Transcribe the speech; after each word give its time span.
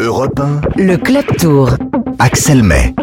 Europe 0.00 0.40
1, 0.40 0.60
Le 0.76 0.96
Club 0.96 1.24
Tour. 1.38 1.76
Axel 2.18 2.62
May. 2.62 2.94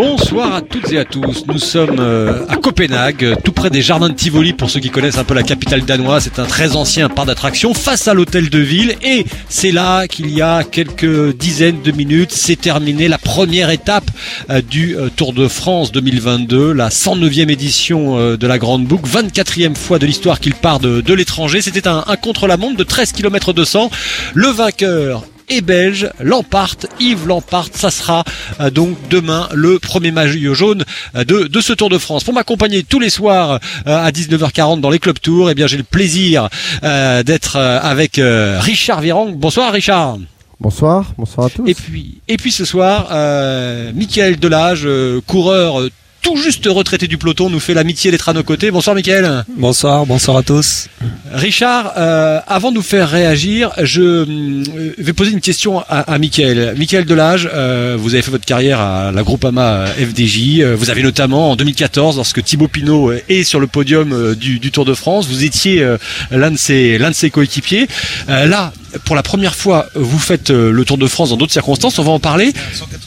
Bonsoir 0.00 0.54
à 0.54 0.62
toutes 0.62 0.90
et 0.92 0.98
à 0.98 1.04
tous. 1.04 1.44
Nous 1.46 1.58
sommes 1.58 1.98
euh, 2.00 2.46
à 2.48 2.56
Copenhague, 2.56 3.22
euh, 3.22 3.34
tout 3.44 3.52
près 3.52 3.68
des 3.68 3.82
jardins 3.82 4.08
de 4.08 4.14
Tivoli 4.14 4.54
pour 4.54 4.70
ceux 4.70 4.80
qui 4.80 4.88
connaissent 4.88 5.18
un 5.18 5.24
peu 5.24 5.34
la 5.34 5.42
capitale 5.42 5.84
danoise. 5.84 6.24
C'est 6.24 6.40
un 6.40 6.46
très 6.46 6.74
ancien 6.74 7.10
parc 7.10 7.26
d'attractions 7.26 7.74
face 7.74 8.08
à 8.08 8.14
l'hôtel 8.14 8.48
de 8.48 8.58
ville 8.60 8.96
et 9.02 9.26
c'est 9.50 9.72
là 9.72 10.08
qu'il 10.08 10.30
y 10.30 10.40
a 10.40 10.64
quelques 10.64 11.36
dizaines 11.36 11.82
de 11.82 11.92
minutes 11.92 12.32
s'est 12.32 12.56
terminée 12.56 13.08
la 13.08 13.18
première 13.18 13.68
étape 13.68 14.10
euh, 14.48 14.62
du 14.62 14.96
Tour 15.16 15.34
de 15.34 15.48
France 15.48 15.92
2022, 15.92 16.72
la 16.72 16.88
109e 16.88 17.50
édition 17.50 18.36
de 18.38 18.46
la 18.46 18.56
Grande 18.56 18.86
Boucle, 18.86 19.06
24e 19.06 19.74
fois 19.74 19.98
de 19.98 20.06
l'histoire 20.06 20.40
qu'il 20.40 20.54
part 20.54 20.80
de, 20.80 21.02
de 21.02 21.12
l'étranger. 21.12 21.60
C'était 21.60 21.86
un, 21.86 22.04
un 22.06 22.16
contre-la-montre 22.16 22.78
de 22.78 22.84
13 22.84 23.12
km 23.12 23.52
200. 23.52 23.90
Le 24.32 24.48
vainqueur 24.48 25.24
et 25.50 25.60
belge, 25.60 26.08
Lampart, 26.20 26.76
Yves 26.98 27.26
Lampart, 27.26 27.68
ça 27.72 27.90
sera 27.90 28.24
euh, 28.60 28.70
donc 28.70 28.96
demain 29.10 29.48
le 29.52 29.78
premier 29.78 30.12
maillot 30.12 30.54
jaune 30.54 30.84
euh, 31.14 31.24
de, 31.24 31.44
de 31.48 31.60
ce 31.60 31.72
Tour 31.72 31.90
de 31.90 31.98
France. 31.98 32.24
Pour 32.24 32.32
m'accompagner 32.34 32.82
tous 32.84 33.00
les 33.00 33.10
soirs 33.10 33.60
euh, 33.86 34.06
à 34.06 34.10
19h40 34.10 34.80
dans 34.80 34.90
les 34.90 34.98
clubs 34.98 35.20
tours, 35.20 35.50
eh 35.50 35.54
bien 35.54 35.66
j'ai 35.66 35.76
le 35.76 35.82
plaisir 35.82 36.48
euh, 36.82 37.22
d'être 37.22 37.56
avec 37.56 38.20
Richard 38.60 39.00
Virang. 39.00 39.34
Bonsoir 39.34 39.72
Richard. 39.72 40.18
Bonsoir, 40.60 41.14
bonsoir 41.16 41.46
à 41.46 41.50
tous. 41.50 41.66
Et 41.66 41.74
puis, 41.74 42.20
et 42.28 42.36
puis 42.36 42.52
ce 42.52 42.66
soir, 42.66 43.08
euh, 43.12 43.92
Michael 43.94 44.38
Delage, 44.38 44.82
euh, 44.84 45.22
coureur 45.26 45.80
tout 46.22 46.36
juste 46.36 46.66
retraité 46.66 47.06
du 47.08 47.16
peloton, 47.18 47.48
nous 47.50 47.60
fait 47.60 47.74
l'amitié 47.74 48.10
d'être 48.10 48.28
à 48.28 48.32
nos 48.32 48.42
côtés. 48.42 48.70
Bonsoir 48.70 48.94
Michael. 48.94 49.44
Bonsoir, 49.56 50.04
bonsoir 50.06 50.36
à 50.36 50.42
tous. 50.42 50.88
Richard, 51.32 51.94
euh, 51.96 52.40
avant 52.46 52.70
de 52.70 52.76
nous 52.76 52.82
faire 52.82 53.08
réagir, 53.08 53.70
je 53.82 54.02
euh, 54.02 54.64
vais 54.98 55.12
poser 55.12 55.30
une 55.32 55.40
question 55.40 55.80
à, 55.80 56.00
à 56.00 56.18
Michael. 56.18 56.74
Michael 56.76 57.04
Delage, 57.06 57.48
euh, 57.52 57.96
vous 57.98 58.14
avez 58.14 58.22
fait 58.22 58.30
votre 58.30 58.44
carrière 58.44 58.80
à 58.80 59.12
la 59.12 59.22
Groupama 59.22 59.86
FDJ. 59.86 60.60
Euh, 60.60 60.76
Vous 60.76 60.90
avez 60.90 61.02
notamment 61.02 61.50
en 61.52 61.56
2014, 61.56 62.16
lorsque 62.16 62.42
Thibaut 62.42 62.68
Pinot 62.68 63.10
euh, 63.12 63.22
est 63.28 63.44
sur 63.44 63.60
le 63.60 63.66
podium 63.66 64.12
euh, 64.12 64.34
du, 64.34 64.58
du 64.58 64.70
Tour 64.70 64.84
de 64.84 64.94
France, 64.94 65.26
vous 65.28 65.44
étiez 65.44 65.82
euh, 65.82 65.96
l'un 66.30 66.50
de 66.50 66.58
ses 66.58 66.98
l'un 66.98 67.10
de 67.10 67.14
ses 67.14 67.30
coéquipiers. 67.30 67.86
Euh, 68.28 68.46
là, 68.46 68.72
pour 69.04 69.16
la 69.16 69.22
première 69.22 69.54
fois, 69.54 69.86
vous 69.94 70.18
faites 70.18 70.50
euh, 70.50 70.70
le 70.70 70.84
Tour 70.84 70.98
de 70.98 71.06
France 71.06 71.30
dans 71.30 71.36
d'autres 71.36 71.52
circonstances. 71.52 71.98
On 71.98 72.04
va 72.04 72.12
en 72.12 72.20
parler. 72.20 72.52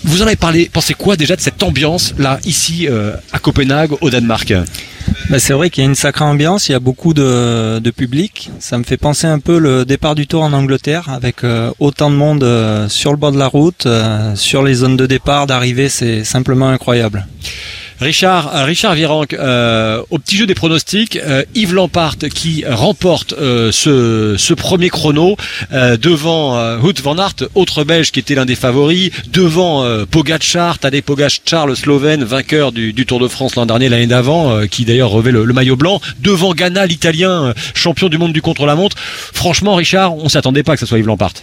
Vous 0.03 0.21
en 0.21 0.27
avez 0.27 0.35
parlé. 0.35 0.69
Pensez 0.71 0.93
quoi 0.93 1.15
déjà 1.15 1.35
de 1.35 1.41
cette 1.41 1.61
ambiance 1.63 2.13
là, 2.17 2.39
ici 2.45 2.87
euh, 2.87 3.13
à 3.31 3.39
Copenhague, 3.39 3.91
au 4.01 4.09
Danemark? 4.09 4.53
Bah, 5.29 5.39
c'est 5.39 5.53
vrai 5.53 5.69
qu'il 5.69 5.83
y 5.83 5.87
a 5.87 5.89
une 5.89 5.95
sacrée 5.95 6.25
ambiance, 6.25 6.69
il 6.69 6.73
y 6.73 6.75
a 6.75 6.79
beaucoup 6.79 7.13
de, 7.13 7.81
public. 7.95 8.49
Ça 8.59 8.77
me 8.77 8.83
fait 8.83 8.97
penser 8.97 9.27
un 9.27 9.39
peu 9.39 9.57
le 9.57 9.85
départ 9.85 10.15
du 10.15 10.27
Tour 10.27 10.43
en 10.43 10.53
Angleterre 10.53 11.09
avec 11.09 11.43
euh, 11.43 11.71
autant 11.79 12.09
de 12.09 12.15
monde 12.15 12.43
euh, 12.43 12.89
sur 12.89 13.11
le 13.11 13.17
bord 13.17 13.31
de 13.31 13.37
la 13.37 13.47
route, 13.47 13.85
euh, 13.85 14.35
sur 14.35 14.63
les 14.63 14.75
zones 14.75 14.97
de 14.97 15.05
départ, 15.05 15.47
d'arrivée, 15.47 15.89
c'est 15.89 16.23
simplement 16.23 16.69
incroyable. 16.69 17.27
Richard, 17.99 18.55
euh, 18.55 18.65
Richard 18.65 18.95
Virenque, 18.95 19.33
euh, 19.33 20.01
au 20.09 20.19
petit 20.19 20.35
jeu 20.35 20.45
des 20.45 20.55
pronostics, 20.55 21.17
euh, 21.17 21.43
Yves 21.55 21.73
Lampart 21.73 22.17
qui 22.17 22.63
remporte 22.67 23.33
ce, 23.37 24.53
premier 24.53 24.89
chrono 24.89 25.35
devant 25.71 26.77
Hout 26.81 26.93
van 27.01 27.17
Aert, 27.17 27.35
autre 27.55 27.83
Belge 27.83 28.11
qui 28.11 28.19
était 28.19 28.35
l'un 28.35 28.45
des 28.45 28.55
favoris, 28.55 29.11
devant 29.27 29.85
Pogacar, 30.05 30.79
Tadej 30.79 31.01
Pogacar, 31.01 31.67
le 31.67 31.75
Slovène, 31.75 32.23
vainqueur 32.23 32.71
du, 32.71 33.05
Tour 33.05 33.19
de 33.19 33.27
France 33.27 33.55
l'an 33.55 33.65
dernier, 33.65 33.89
l'année 33.89 34.07
d'avant, 34.07 34.65
qui 34.67 34.85
d'ailleurs 34.85 35.09
revêt 35.09 35.31
le, 35.31 35.45
maillot 35.53 35.75
blanc, 35.75 35.99
devant 36.19 36.53
Ghana, 36.53 36.85
l'Italien, 36.85 37.53
champion 37.73 38.09
du 38.09 38.17
monde 38.17 38.31
du 38.31 38.41
contre-la-montre. 38.41 38.95
Franchement, 38.97 39.75
Richard, 39.75 40.15
on 40.15 40.29
s'attendait 40.29 40.63
pas 40.63 40.75
que 40.75 40.79
ce 40.79 40.85
soit 40.85 40.99
Yves 40.99 41.07
Lampart. 41.07 41.33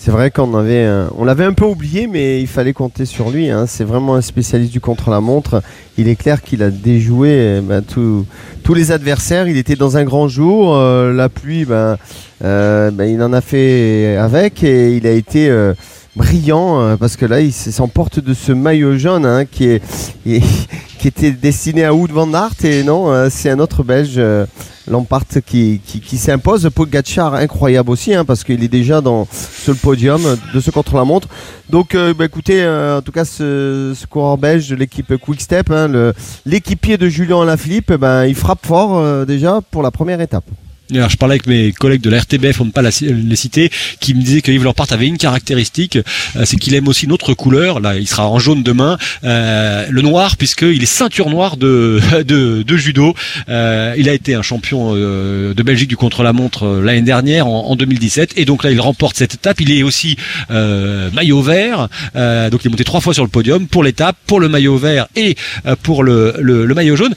C'est 0.00 0.12
vrai 0.12 0.30
qu'on 0.30 0.54
avait, 0.56 0.88
on 1.18 1.24
l'avait 1.24 1.44
un 1.44 1.52
peu 1.52 1.64
oublié, 1.64 2.06
mais 2.06 2.40
il 2.40 2.46
fallait 2.46 2.72
compter 2.72 3.04
sur 3.04 3.30
lui. 3.30 3.50
hein. 3.50 3.66
C'est 3.66 3.82
vraiment 3.82 4.14
un 4.14 4.20
spécialiste 4.20 4.72
du 4.72 4.80
contre-la-montre. 4.80 5.60
Il 5.98 6.06
est 6.08 6.14
clair 6.14 6.40
qu'il 6.40 6.62
a 6.62 6.70
déjoué 6.70 7.30
euh, 7.32 7.60
ben, 7.62 7.82
tous- 7.82 8.24
tous 8.62 8.74
les 8.74 8.92
adversaires. 8.92 9.48
Il 9.48 9.56
était 9.56 9.74
dans 9.74 9.96
un 9.96 10.04
grand 10.04 10.28
jour. 10.28 10.76
euh, 10.76 11.12
la 11.12 11.28
pluie, 11.28 11.64
ben, 11.64 11.96
euh, 12.44 12.92
ben, 12.92 13.06
il 13.12 13.20
en 13.20 13.32
a 13.32 13.40
fait 13.40 14.16
avec 14.16 14.62
et 14.62 14.96
il 14.96 15.04
a 15.04 15.10
été 15.10 15.50
euh, 15.50 15.74
brillant 16.18 16.80
euh, 16.80 16.96
parce 16.96 17.16
que 17.16 17.24
là, 17.24 17.40
il 17.40 17.52
s'emporte 17.52 18.18
de 18.20 18.34
ce 18.34 18.52
maillot 18.52 18.98
jaune 18.98 19.24
hein, 19.24 19.44
qui 19.46 19.80
était 21.04 21.30
destiné 21.30 21.84
à 21.84 21.94
Wood 21.94 22.10
van 22.10 22.34
Aert 22.34 22.64
et 22.64 22.82
non, 22.82 23.10
euh, 23.10 23.28
c'est 23.30 23.48
un 23.50 23.58
autre 23.60 23.82
Belge. 23.82 24.14
euh, 24.18 24.44
Lampart 24.90 25.24
qui, 25.44 25.80
s'impose. 26.16 26.70
Pogacar 26.74 27.34
incroyable 27.34 27.90
aussi 27.90 28.14
hein, 28.14 28.24
parce 28.24 28.42
qu'il 28.42 28.64
est 28.64 28.68
déjà 28.68 29.02
dans 29.02 29.28
sur 29.30 29.72
le 29.72 29.78
podium 29.78 30.22
de 30.54 30.60
ce 30.60 30.70
contre-la-montre. 30.70 31.28
Donc 31.68 31.94
euh, 31.94 32.14
bah, 32.14 32.24
écoutez, 32.24 32.66
en 32.66 33.02
tout 33.02 33.12
cas 33.12 33.26
ce, 33.26 33.94
coureur 34.06 34.38
belge 34.38 34.70
de 34.70 34.76
l'équipe 34.76 35.14
Quick 35.18 35.42
Step, 35.42 35.70
hein, 35.70 36.12
l'équipier 36.46 36.96
de 36.96 37.08
Julien 37.10 37.44
Lafilippe, 37.44 37.92
ben, 37.92 38.24
il 38.24 38.34
frappe 38.34 38.64
fort 38.64 39.26
déjà 39.26 39.60
pour 39.70 39.82
la 39.82 39.90
première 39.90 40.22
étape. 40.22 40.44
Alors, 40.94 41.10
je 41.10 41.18
parlais 41.18 41.34
avec 41.34 41.46
mes 41.46 41.72
collègues 41.72 42.00
de 42.00 42.08
la 42.08 42.18
RTBF, 42.20 42.56
pour 42.56 42.64
ne 42.64 42.70
pas 42.70 42.80
les 42.80 43.36
citer, 43.36 43.70
qui 44.00 44.14
me 44.14 44.22
disaient 44.22 44.40
que 44.40 44.50
Yves 44.50 44.64
Lampart 44.64 44.86
avait 44.90 45.06
une 45.06 45.18
caractéristique, 45.18 45.96
euh, 45.96 46.44
c'est 46.46 46.56
qu'il 46.56 46.74
aime 46.74 46.88
aussi 46.88 47.04
une 47.04 47.12
autre 47.12 47.34
couleur. 47.34 47.80
Là, 47.80 47.96
il 47.96 48.08
sera 48.08 48.26
en 48.26 48.38
jaune 48.38 48.62
demain, 48.62 48.96
euh, 49.22 49.86
le 49.90 50.00
noir, 50.00 50.38
puisqu'il 50.38 50.82
est 50.82 50.86
ceinture 50.86 51.28
noire 51.28 51.58
de, 51.58 52.00
de, 52.26 52.62
de 52.62 52.76
judo. 52.78 53.14
Euh, 53.50 53.94
il 53.98 54.08
a 54.08 54.14
été 54.14 54.34
un 54.34 54.40
champion 54.40 54.92
euh, 54.94 55.52
de 55.52 55.62
Belgique 55.62 55.90
du 55.90 55.98
contre-la-montre 55.98 56.62
euh, 56.64 56.82
l'année 56.82 57.02
dernière, 57.02 57.46
en, 57.48 57.66
en 57.66 57.76
2017, 57.76 58.32
et 58.36 58.46
donc 58.46 58.64
là, 58.64 58.70
il 58.70 58.80
remporte 58.80 59.16
cette 59.16 59.34
étape. 59.34 59.60
Il 59.60 59.70
est 59.70 59.82
aussi 59.82 60.16
euh, 60.50 61.10
maillot 61.10 61.42
vert, 61.42 61.88
donc 62.14 62.64
il 62.64 62.68
est 62.68 62.70
monté 62.70 62.84
trois 62.84 63.02
fois 63.02 63.12
sur 63.12 63.24
le 63.24 63.30
podium 63.30 63.66
pour 63.66 63.84
l'étape, 63.84 64.16
pour 64.26 64.40
le 64.40 64.48
maillot 64.48 64.78
vert 64.78 65.06
et 65.16 65.36
pour 65.82 66.02
le, 66.02 66.34
le, 66.40 66.64
le 66.64 66.74
maillot 66.74 66.96
jaune. 66.96 67.14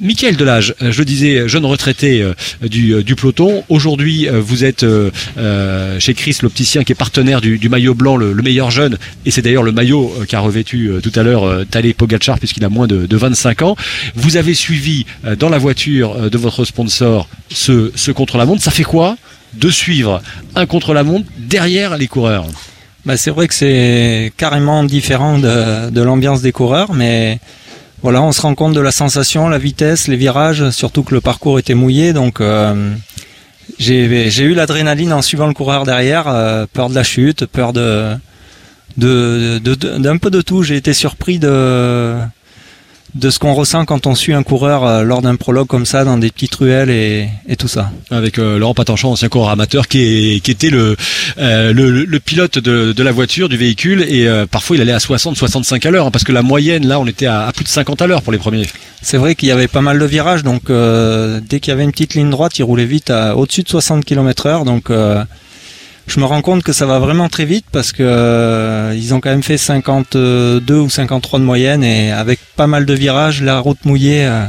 Michael 0.00 0.36
Delage, 0.36 0.74
je 0.80 1.02
disais, 1.04 1.48
jeune 1.48 1.64
retraité 1.64 2.26
du, 2.72 2.94
euh, 2.94 3.02
du 3.04 3.14
peloton. 3.14 3.62
Aujourd'hui, 3.68 4.28
euh, 4.28 4.40
vous 4.40 4.64
êtes 4.64 4.82
euh, 4.82 5.10
chez 6.00 6.14
Chris, 6.14 6.38
l'opticien 6.42 6.82
qui 6.82 6.90
est 6.90 6.96
partenaire 6.96 7.40
du, 7.40 7.68
maillot 7.68 7.94
blanc, 7.94 8.16
le, 8.16 8.32
le 8.32 8.42
meilleur 8.42 8.70
jeune, 8.72 8.98
et 9.24 9.30
c'est 9.30 9.42
d'ailleurs 9.42 9.62
le 9.62 9.70
maillot 9.70 10.12
qu'a 10.28 10.40
revêtu 10.40 10.90
tout 11.02 11.12
à 11.14 11.22
l'heure 11.22 11.66
Tadej 11.70 11.94
Pogacar 11.94 12.38
puisqu'il 12.38 12.64
a 12.64 12.68
moins 12.68 12.86
de, 12.86 13.06
de 13.06 13.16
25 13.16 13.62
ans. 13.62 13.76
Vous 14.14 14.36
avez 14.36 14.54
suivi 14.54 15.06
dans 15.38 15.48
la 15.48 15.58
voiture 15.58 16.30
de 16.30 16.38
votre 16.38 16.64
sponsor 16.64 17.28
ce, 17.50 18.10
contre-la-montre. 18.10 18.62
Ça 18.62 18.70
fait 18.70 18.82
quoi 18.82 19.16
de 19.54 19.70
suivre 19.70 20.22
un 20.54 20.66
contre-la-montre 20.66 21.26
derrière 21.38 21.96
les 21.96 22.08
coureurs? 22.08 22.46
Bah, 23.04 23.16
c'est 23.16 23.30
vrai 23.30 23.48
que 23.48 23.54
c'est 23.54 24.32
carrément 24.36 24.84
différent 24.84 25.38
de 25.38 26.00
l'ambiance 26.00 26.42
des 26.42 26.52
coureurs, 26.52 26.94
mais 26.94 27.38
voilà, 28.02 28.20
on 28.22 28.32
se 28.32 28.40
rend 28.42 28.54
compte 28.54 28.74
de 28.74 28.80
la 28.80 28.90
sensation, 28.90 29.48
la 29.48 29.58
vitesse, 29.58 30.08
les 30.08 30.16
virages, 30.16 30.70
surtout 30.70 31.02
que 31.04 31.14
le 31.14 31.20
parcours 31.20 31.58
était 31.58 31.74
mouillé, 31.74 32.12
donc 32.12 32.40
euh, 32.40 32.92
j'ai 33.78 34.42
eu 34.42 34.54
l'adrénaline 34.54 35.12
en 35.12 35.22
suivant 35.22 35.46
le 35.46 35.54
coureur 35.54 35.84
derrière, 35.84 36.26
euh, 36.28 36.66
peur 36.72 36.88
de 36.90 36.94
la 36.94 37.04
chute, 37.04 37.46
peur 37.46 37.72
de- 37.72 38.16
d'un 38.96 40.16
peu 40.18 40.30
de 40.30 40.40
tout. 40.42 40.62
J'ai 40.62 40.76
été 40.76 40.92
surpris 40.92 41.38
de 41.38 42.16
de 43.14 43.28
ce 43.28 43.38
qu'on 43.38 43.52
ressent 43.52 43.84
quand 43.84 44.06
on 44.06 44.14
suit 44.14 44.32
un 44.32 44.42
coureur 44.42 44.84
euh, 44.84 45.02
lors 45.02 45.20
d'un 45.20 45.36
prologue 45.36 45.66
comme 45.66 45.84
ça 45.84 46.04
dans 46.04 46.16
des 46.16 46.30
petites 46.30 46.54
ruelles 46.54 46.88
et, 46.90 47.28
et 47.46 47.56
tout 47.56 47.68
ça. 47.68 47.90
avec 48.10 48.38
euh, 48.38 48.58
Laurent 48.58 48.72
Patanchamp, 48.74 49.10
ancien 49.10 49.28
coureur 49.28 49.50
amateur, 49.50 49.86
qui, 49.86 50.00
est, 50.36 50.40
qui 50.40 50.50
était 50.50 50.70
le, 50.70 50.96
euh, 51.38 51.72
le, 51.74 52.04
le 52.04 52.20
pilote 52.20 52.58
de, 52.58 52.92
de 52.92 53.02
la 53.02 53.12
voiture, 53.12 53.48
du 53.50 53.56
véhicule, 53.58 54.02
et 54.08 54.26
euh, 54.26 54.46
parfois 54.46 54.76
il 54.76 54.82
allait 54.82 54.92
à 54.92 54.98
60-65 54.98 55.86
à 55.86 55.90
l'heure, 55.90 56.06
hein, 56.06 56.10
parce 56.10 56.24
que 56.24 56.32
la 56.32 56.42
moyenne, 56.42 56.86
là, 56.86 56.98
on 57.00 57.06
était 57.06 57.26
à, 57.26 57.46
à 57.46 57.52
plus 57.52 57.64
de 57.64 57.68
50 57.68 58.00
à 58.00 58.06
l'heure 58.06 58.22
pour 58.22 58.32
les 58.32 58.38
premiers. 58.38 58.66
C'est 59.02 59.18
vrai 59.18 59.34
qu'il 59.34 59.48
y 59.48 59.52
avait 59.52 59.68
pas 59.68 59.82
mal 59.82 59.98
de 59.98 60.04
virages, 60.06 60.42
donc 60.42 60.70
euh, 60.70 61.40
dès 61.46 61.60
qu'il 61.60 61.70
y 61.70 61.74
avait 61.74 61.84
une 61.84 61.92
petite 61.92 62.14
ligne 62.14 62.30
droite, 62.30 62.58
il 62.58 62.62
roulait 62.62 62.86
vite 62.86 63.10
à 63.10 63.36
au-dessus 63.36 63.62
de 63.62 63.68
60 63.68 64.04
km 64.04 64.46
heure. 64.46 64.64
Donc 64.64 64.90
euh, 64.90 65.22
je 66.06 66.20
me 66.20 66.24
rends 66.24 66.42
compte 66.42 66.62
que 66.62 66.72
ça 66.72 66.86
va 66.86 66.98
vraiment 66.98 67.28
très 67.28 67.44
vite 67.44 67.66
parce 67.72 67.92
que 67.92 68.02
euh, 68.02 68.94
ils 68.94 69.14
ont 69.14 69.20
quand 69.20 69.30
même 69.30 69.42
fait 69.42 69.58
52 69.58 70.74
ou 70.74 70.90
53 70.90 71.38
de 71.38 71.44
moyenne 71.44 71.84
et 71.84 72.10
avec 72.10 72.40
pas 72.56 72.66
mal 72.66 72.86
de 72.86 72.94
virages, 72.94 73.42
la 73.42 73.60
route 73.60 73.84
mouillée, 73.84 74.26
euh, 74.26 74.44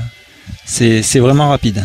c'est 0.66 1.02
c'est 1.04 1.20
vraiment 1.20 1.50
rapide. 1.50 1.84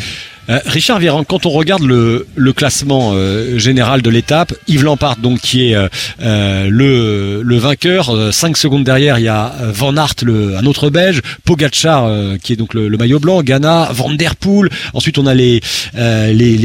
Euh, 0.50 0.60
Richard 0.64 0.98
Véran, 0.98 1.24
quand 1.24 1.46
on 1.46 1.50
regarde 1.50 1.82
le, 1.82 2.26
classement 2.56 3.12
euh, 3.12 3.58
général 3.58 4.02
de 4.02 4.10
l'étape, 4.10 4.54
Yves 4.66 4.84
Lampart, 4.84 5.16
donc 5.16 5.40
qui 5.40 5.70
est 5.70 5.76
euh, 5.76 6.68
le, 6.70 7.58
vainqueur, 7.58 8.32
5 8.32 8.56
secondes 8.56 8.84
derrière, 8.84 9.18
il 9.18 9.24
y 9.24 9.28
a 9.28 9.52
Van 9.72 9.96
Aert, 9.96 10.14
un 10.22 10.64
autre 10.64 10.90
Belge, 10.90 11.20
Pogacar, 11.44 12.10
qui 12.42 12.54
est 12.54 12.56
donc 12.56 12.74
le, 12.74 12.88
maillot 12.96 13.20
blanc, 13.20 13.42
Ghana, 13.42 13.88
Van 13.92 14.10
Der 14.10 14.36
Poel. 14.36 14.70
Ensuite, 14.94 15.18
on 15.18 15.26
a 15.26 15.34
les, 15.34 15.60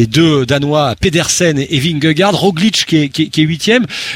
deux 0.07 0.45
Danois, 0.45 0.95
Pedersen 0.99 1.59
et 1.59 1.79
Vingegaard, 1.79 2.33
Roglic 2.33 2.85
qui 2.85 2.97
est, 2.97 3.09
qui 3.09 3.71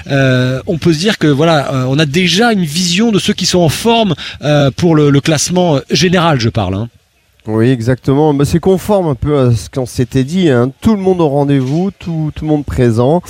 on 0.10 0.78
peut 0.78 0.94
se 0.94 1.00
dire 1.00 1.18
que 1.18 1.28
voilà, 1.28 1.86
on 1.90 2.00
a 2.00 2.06
déjà 2.06 2.54
une 2.54 2.66
vision 2.66 3.12
de 3.12 3.20
ceux 3.20 3.34
qui 3.34 3.46
sont 3.46 3.60
en 3.60 3.70
forme 3.70 4.16
pour 4.76 4.96
le, 4.96 5.10
le 5.10 5.22
classement 5.22 5.80
général, 5.92 6.40
je 6.40 6.50
parle. 6.50 6.76
Hein. 6.76 6.90
Oui, 7.48 7.70
exactement. 7.70 8.34
Bah, 8.34 8.44
c'est 8.44 8.60
conforme 8.60 9.08
un 9.08 9.16
peu 9.16 9.38
à 9.40 9.52
ce 9.54 9.70
qu'on 9.70 9.86
s'était 9.86 10.26
dit. 10.26 10.50
Hein. 10.50 10.70
Tout 10.82 10.96
le 10.96 11.02
monde 11.02 11.22
au 11.22 11.30
rendez-vous, 11.30 11.92
tout, 11.98 12.32
tout 12.36 12.44
le 12.44 12.50
monde 12.50 12.66
présent. 12.66 13.22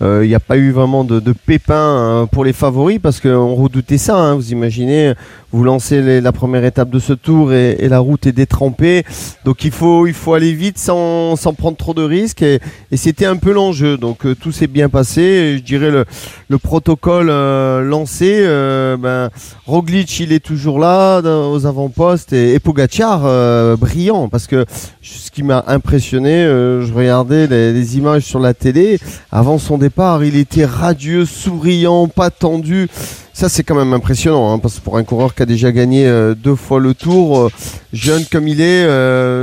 Il 0.00 0.06
euh, 0.06 0.26
n'y 0.26 0.34
a 0.34 0.40
pas 0.40 0.56
eu 0.56 0.70
vraiment 0.70 1.02
de, 1.02 1.18
de 1.18 1.32
pépins 1.32 2.22
hein, 2.22 2.26
pour 2.30 2.44
les 2.44 2.52
favoris 2.52 3.00
parce 3.02 3.20
qu'on 3.20 3.54
redoutait 3.56 3.98
ça. 3.98 4.16
Hein. 4.16 4.36
Vous 4.36 4.52
imaginez, 4.52 5.14
vous 5.54 5.62
lancez 5.62 6.20
la 6.20 6.32
première 6.32 6.64
étape 6.64 6.90
de 6.90 6.98
ce 6.98 7.12
tour 7.12 7.52
et, 7.52 7.88
la 7.88 8.00
route 8.00 8.26
est 8.26 8.32
détrempée. 8.32 9.04
Donc 9.44 9.64
il 9.64 9.70
faut, 9.70 10.08
il 10.08 10.12
faut 10.12 10.34
aller 10.34 10.52
vite 10.52 10.78
sans, 10.78 11.36
sans 11.36 11.54
prendre 11.54 11.76
trop 11.76 11.94
de 11.94 12.02
risques. 12.02 12.42
Et, 12.42 12.60
c'était 12.94 13.26
un 13.26 13.36
peu 13.36 13.52
l'enjeu. 13.52 13.96
Donc 13.96 14.26
euh, 14.26 14.34
tout 14.34 14.50
s'est 14.50 14.66
bien 14.66 14.88
passé. 14.88 15.56
je 15.56 15.62
dirais 15.62 15.92
le, 15.92 16.06
le 16.48 16.58
protocole 16.58 17.28
euh, 17.30 17.82
lancé. 17.82 18.42
ben, 19.00 19.30
Roglic, 19.66 20.18
il 20.18 20.32
est 20.32 20.44
toujours 20.44 20.80
là 20.80 21.20
aux 21.20 21.66
avant-postes 21.66 22.32
et, 22.32 22.54
et 22.54 22.58
Pogacar 22.58 23.22
euh, 23.24 23.76
brillant 23.76 24.28
parce 24.28 24.46
que 24.46 24.64
ce 25.02 25.30
qui 25.30 25.42
m'a 25.42 25.64
impressionné, 25.66 26.44
euh, 26.44 26.82
je 26.82 26.92
regardais 26.92 27.46
les, 27.46 27.96
images 27.96 28.22
sur 28.22 28.40
la 28.40 28.54
télé. 28.54 28.98
Avant 29.30 29.58
son 29.58 29.78
départ, 29.78 30.24
il 30.24 30.36
était 30.36 30.64
radieux, 30.64 31.26
souriant, 31.26 32.08
pas 32.08 32.30
tendu. 32.30 32.88
Ça, 33.36 33.48
c'est 33.48 33.64
quand 33.64 33.74
même 33.74 33.92
impressionnant, 33.92 34.52
hein, 34.52 34.60
parce 34.60 34.76
que 34.76 34.80
pour 34.80 34.96
un 34.96 35.02
coureur 35.02 35.34
qui 35.34 35.42
a 35.42 35.46
déjà 35.46 35.72
gagné 35.72 36.06
euh, 36.06 36.34
deux 36.36 36.54
fois 36.54 36.78
le 36.78 36.94
tour, 36.94 37.50
jeune 37.92 38.24
comme 38.24 38.46
il 38.46 38.60
est, 38.60 38.86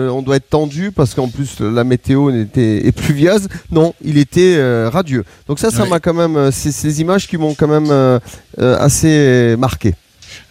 on 0.09 0.21
doit 0.21 0.38
être 0.38 0.49
tendu 0.49 0.91
parce 0.91 1.13
qu'en 1.13 1.27
plus 1.27 1.59
la 1.59 1.83
météo 1.83 2.31
était 2.31 2.88
est 2.88 2.91
pluvieuse. 2.93 3.47
Non, 3.69 3.93
il 4.03 4.17
était 4.17 4.57
radieux. 4.88 5.25
Donc 5.47 5.59
ça, 5.59 5.71
ça 5.71 5.85
m'a 5.85 5.99
quand 5.99 6.13
même, 6.13 6.51
c'est 6.51 6.71
ces 6.71 7.01
images 7.01 7.27
qui 7.27 7.38
m'ont 7.38 7.53
quand 7.53 7.67
même 7.67 8.19
assez 8.57 9.55
marqué 9.57 9.93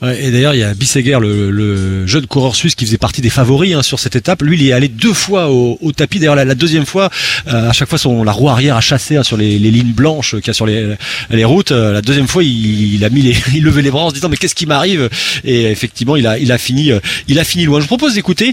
et 0.03 0.31
d'ailleurs, 0.31 0.55
il 0.55 0.61
y 0.61 0.65
a 0.65 0.73
Bisseguer, 0.73 1.19
le, 1.21 2.07
jeune 2.07 2.27
coureur 2.27 2.57
suisse 2.57 2.75
qui 2.75 2.87
faisait 2.87 2.99
partie 2.99 3.21
des 3.21 3.29
favoris 3.29 3.75
hein, 3.75 3.83
sur 3.83 3.99
cette 3.99 4.17
étape. 4.17 4.43
Lui, 4.43 4.57
il 4.59 4.67
est 4.67 4.73
allé 4.73 4.89
deux 4.89 5.13
fois 5.13 5.51
au, 5.51 5.93
tapis. 5.93 6.19
D'ailleurs, 6.19 6.37
la, 6.37 6.55
deuxième 6.55 6.87
fois, 6.87 7.11
euh, 7.49 7.69
à 7.69 7.73
chaque 7.73 7.89
fois, 7.89 7.99
son 7.99 8.25
la 8.25 8.33
roue 8.33 8.49
arrière 8.49 8.77
a 8.77 8.81
chassé 8.81 9.17
hein, 9.17 9.23
sur 9.23 9.37
les, 9.37 9.59
lignes 9.59 9.93
blanches 9.93 10.37
qu'il 10.37 10.47
y 10.47 10.51
a 10.51 10.55
sur 10.55 10.67
les, 10.67 11.45
routes. 11.45 11.73
Euh, 11.73 11.93
la 11.93 12.03
deuxième 12.03 12.29
fois, 12.29 12.43
il, 12.43 13.05
a 13.05 13.11
mis 13.11 13.21
les, 13.21 13.37
il 13.55 13.63
levait 13.63 13.83
les 13.83 13.91
bras 13.91 14.05
en 14.05 14.09
se 14.09 14.15
disant 14.15 14.31
mais 14.31 14.37
qu'est-ce 14.37 14.55
qui 14.55 14.67
m'arrive? 14.67 15.11
Et 15.45 15.65
effectivement, 15.65 16.17
il 16.17 16.27
a, 16.27 16.39
il 16.39 16.51
a 16.51 16.57
fini, 16.57 16.93
euh, 16.93 17.01
il 17.29 17.39
a 17.39 17.45
fini 17.45 17.67
loin. 17.67 17.79
Je 17.79 17.85
vous 17.85 17.89
propose 17.89 18.15
d'écouter 18.15 18.53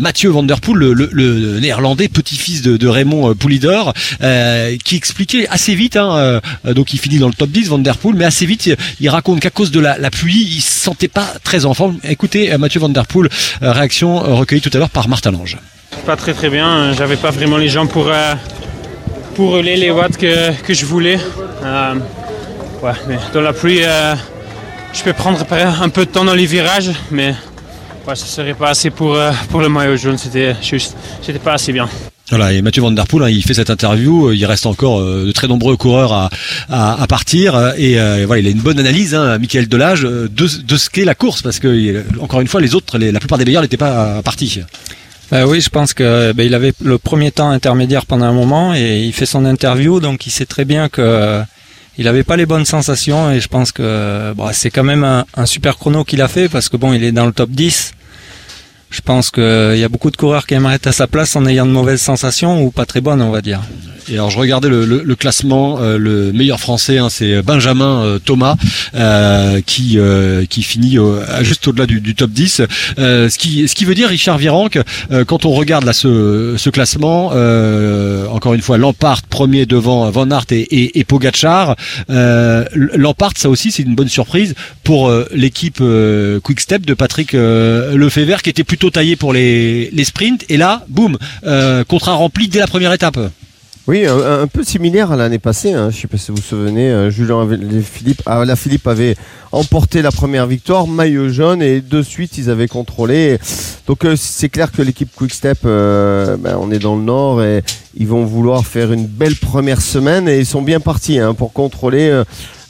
Mathieu 0.00 0.30
Van 0.30 0.44
Der 0.44 0.60
Poel, 0.60 0.78
le, 0.78 1.60
néerlandais, 1.60 2.08
petit-fils 2.08 2.62
de, 2.62 2.86
Raymond 2.86 3.34
Poulidor, 3.34 3.92
qui 4.84 4.96
expliquait 4.96 5.48
assez 5.48 5.74
vite. 5.74 5.96
Hein, 5.96 6.40
donc, 6.64 6.92
il 6.92 7.00
finit 7.00 7.18
dans 7.18 7.28
le 7.28 7.34
top 7.34 7.50
10, 7.50 7.68
Van 7.68 7.78
Der 7.78 7.96
Poel, 7.96 8.14
mais 8.14 8.24
assez 8.24 8.46
vite, 8.46 8.70
il 9.00 9.08
raconte 9.08 9.40
qu'à 9.40 9.50
cause 9.50 9.70
de 9.70 9.80
la, 9.80 9.98
la 9.98 10.10
pluie 10.10 10.43
il 10.44 10.60
se 10.60 10.80
sentait 10.80 11.08
pas 11.08 11.26
très 11.42 11.64
en 11.64 11.74
forme. 11.74 11.98
Écoutez 12.04 12.52
euh, 12.52 12.58
Mathieu 12.58 12.80
Van 12.80 12.88
Der 12.88 13.06
Poel, 13.06 13.28
euh, 13.62 13.72
réaction 13.72 14.24
euh, 14.24 14.34
recueillie 14.34 14.60
tout 14.62 14.70
à 14.74 14.78
l'heure 14.78 14.90
par 14.90 15.08
Martin 15.08 15.32
Lange. 15.32 15.58
Pas 16.06 16.16
très 16.16 16.34
très 16.34 16.50
bien, 16.50 16.92
j'avais 16.92 17.16
pas 17.16 17.30
vraiment 17.30 17.56
les 17.56 17.68
jambes 17.68 17.88
pour, 17.88 18.10
pour 19.34 19.50
rouler 19.52 19.76
les 19.76 19.90
watts 19.90 20.16
que, 20.16 20.52
que 20.62 20.74
je 20.74 20.84
voulais. 20.84 21.18
dans 21.62 23.40
la 23.40 23.52
pluie, 23.52 23.80
je 24.92 25.02
peux 25.02 25.12
prendre 25.12 25.38
un 25.50 25.88
peu 25.88 26.04
de 26.04 26.10
temps 26.10 26.24
dans 26.24 26.34
les 26.34 26.46
virages, 26.46 26.90
mais 27.10 27.34
ouais, 28.06 28.16
ça 28.16 28.26
serait 28.26 28.54
pas 28.54 28.70
assez 28.70 28.90
pour, 28.90 29.16
pour 29.50 29.60
le 29.60 29.68
maillot 29.68 29.96
jaune, 29.96 30.18
c'était 30.18 30.56
juste, 30.62 30.96
c'était 31.22 31.38
pas 31.38 31.54
assez 31.54 31.72
bien. 31.72 31.88
Voilà, 32.30 32.54
et 32.54 32.62
Mathieu 32.62 32.80
Van 32.80 32.90
Der 32.90 33.06
Poel, 33.06 33.24
hein, 33.24 33.28
il 33.28 33.44
fait 33.44 33.52
cette 33.52 33.68
interview, 33.68 34.28
euh, 34.28 34.34
il 34.34 34.46
reste 34.46 34.64
encore 34.64 34.98
euh, 35.00 35.26
de 35.26 35.32
très 35.32 35.46
nombreux 35.46 35.76
coureurs 35.76 36.30
à, 36.70 37.06
partir, 37.06 37.54
euh, 37.54 37.72
et, 37.76 37.96
voilà, 38.24 38.40
il 38.40 38.46
a 38.46 38.50
une 38.50 38.62
bonne 38.62 38.78
analyse, 38.78 39.14
hein, 39.14 39.38
Michael 39.38 39.68
Delage, 39.68 40.02
de, 40.02 40.46
ce 40.46 40.90
qu'est 40.90 41.04
la 41.04 41.14
course, 41.14 41.42
parce 41.42 41.58
que, 41.58 42.02
encore 42.20 42.40
une 42.40 42.48
fois, 42.48 42.62
les 42.62 42.74
autres, 42.74 42.98
la 42.98 43.18
plupart 43.18 43.36
des 43.36 43.44
meilleurs 43.44 43.62
n'étaient 43.62 43.76
pas 43.76 44.22
partis. 44.22 44.60
oui, 45.32 45.60
je 45.60 45.68
pense 45.68 45.92
que 45.92 46.32
ben, 46.32 46.46
il 46.46 46.54
avait 46.54 46.72
le 46.82 46.96
premier 46.96 47.30
temps 47.30 47.50
intermédiaire 47.50 48.06
pendant 48.06 48.24
un 48.24 48.32
moment, 48.32 48.74
et 48.74 49.02
il 49.02 49.12
fait 49.12 49.26
son 49.26 49.44
interview, 49.44 50.00
donc 50.00 50.26
il 50.26 50.30
sait 50.30 50.46
très 50.46 50.64
bien 50.64 50.88
que 50.88 51.42
il 51.96 52.06
n'avait 52.06 52.24
pas 52.24 52.36
les 52.36 52.46
bonnes 52.46 52.64
sensations, 52.64 53.30
et 53.30 53.40
je 53.40 53.48
pense 53.48 53.70
que 53.70 54.32
bon, 54.32 54.48
c'est 54.52 54.70
quand 54.70 54.82
même 54.82 55.04
un, 55.04 55.26
un 55.36 55.46
super 55.46 55.76
chrono 55.76 56.04
qu'il 56.04 56.22
a 56.22 56.28
fait, 56.28 56.48
parce 56.48 56.70
que 56.70 56.78
bon, 56.78 56.94
il 56.94 57.04
est 57.04 57.12
dans 57.12 57.26
le 57.26 57.32
top 57.32 57.50
10, 57.50 57.92
je 58.94 59.00
pense 59.00 59.32
qu'il 59.32 59.76
y 59.76 59.82
a 59.82 59.88
beaucoup 59.88 60.12
de 60.12 60.16
coureurs 60.16 60.46
qui 60.46 60.54
aimeraient 60.54 60.76
être 60.76 60.86
à 60.86 60.92
sa 60.92 61.08
place 61.08 61.34
en 61.34 61.44
ayant 61.46 61.66
de 61.66 61.72
mauvaises 61.72 62.00
sensations 62.00 62.62
ou 62.62 62.70
pas 62.70 62.86
très 62.86 63.00
bonnes, 63.00 63.20
on 63.22 63.32
va 63.32 63.40
dire. 63.40 63.60
Et 64.08 64.14
alors 64.14 64.30
je 64.30 64.38
regardais 64.38 64.68
le, 64.68 65.14
classement, 65.14 65.78
euh, 65.80 65.96
le 65.96 66.32
meilleur 66.32 66.60
français, 66.60 66.98
hein, 66.98 67.08
c'est 67.08 67.42
Benjamin 67.42 68.02
euh, 68.02 68.18
Thomas 68.18 68.56
euh, 68.94 69.60
qui 69.64 69.98
qui 70.48 70.62
finit 70.62 70.98
juste 71.42 71.68
au-delà 71.68 71.86
du, 71.86 72.14
top 72.14 72.30
10. 72.30 72.62
ce 72.96 73.38
qui 73.38 73.68
ce 73.68 73.74
qui 73.74 73.84
veut 73.84 73.94
dire 73.94 74.08
Richard 74.08 74.38
Virenque, 74.38 74.78
quand 75.26 75.44
on 75.44 75.52
regarde 75.52 75.84
là 75.84 75.92
ce, 75.92 76.54
ce 76.56 76.70
classement, 76.70 77.28
encore 78.30 78.54
une 78.54 78.60
fois 78.60 78.78
Lampard 78.78 79.22
premier 79.22 79.66
devant 79.66 80.10
Van 80.10 80.30
Aert 80.30 80.46
et, 80.50 80.60
et, 80.60 80.98
et 80.98 81.04
Pogacar. 81.04 81.76
Lampard, 82.08 83.32
ça 83.36 83.48
aussi 83.48 83.70
c'est 83.70 83.82
une 83.82 83.94
bonne 83.94 84.08
surprise 84.08 84.54
pour 84.82 85.12
l'équipe 85.32 85.82
Quick 86.42 86.60
Step 86.60 86.84
de 86.84 86.94
Patrick 86.94 87.32
Lefebvre 87.32 88.42
qui 88.42 88.50
était 88.50 88.64
plutôt 88.64 88.90
taillé 88.90 89.16
pour 89.16 89.32
les, 89.32 89.90
les 89.90 90.04
sprints 90.04 90.44
et 90.48 90.56
là, 90.56 90.84
boum, 90.88 91.16
contrat 91.88 92.14
rempli 92.14 92.48
dès 92.48 92.58
la 92.60 92.66
première 92.66 92.92
étape. 92.92 93.18
Oui, 93.86 94.06
un, 94.06 94.46
peu 94.46 94.64
similaire 94.64 95.12
à 95.12 95.16
l'année 95.16 95.38
passée. 95.38 95.74
Hein. 95.74 95.90
Je 95.90 95.96
ne 95.96 96.00
sais 96.00 96.08
pas 96.08 96.16
si 96.16 96.30
vous 96.30 96.38
vous 96.38 96.42
souvenez, 96.42 96.90
euh, 96.90 97.10
Julien 97.10 97.46
Philippe, 97.82 98.22
ah, 98.24 98.42
la 98.46 98.56
Philippe 98.56 98.86
avait 98.86 99.14
emporté 99.52 100.00
la 100.00 100.10
première 100.10 100.46
victoire, 100.46 100.86
maillot 100.86 101.28
jaune, 101.28 101.60
et 101.60 101.82
de 101.82 102.00
suite 102.00 102.38
ils 102.38 102.48
avaient 102.48 102.66
contrôlé. 102.66 103.38
Donc 103.86 104.06
euh, 104.06 104.16
c'est 104.16 104.48
clair 104.48 104.72
que 104.72 104.80
l'équipe 104.80 105.10
Quickstep, 105.14 105.58
euh, 105.66 106.38
ben, 106.38 106.56
on 106.58 106.70
est 106.70 106.78
dans 106.78 106.96
le 106.96 107.02
nord 107.02 107.42
et 107.42 107.62
ils 107.94 108.08
vont 108.08 108.24
vouloir 108.24 108.64
faire 108.64 108.90
une 108.90 109.04
belle 109.04 109.36
première 109.36 109.82
semaine 109.82 110.30
et 110.30 110.38
ils 110.38 110.46
sont 110.46 110.62
bien 110.62 110.80
partis 110.80 111.18
hein, 111.18 111.34
pour 111.34 111.52
contrôler. 111.52 112.22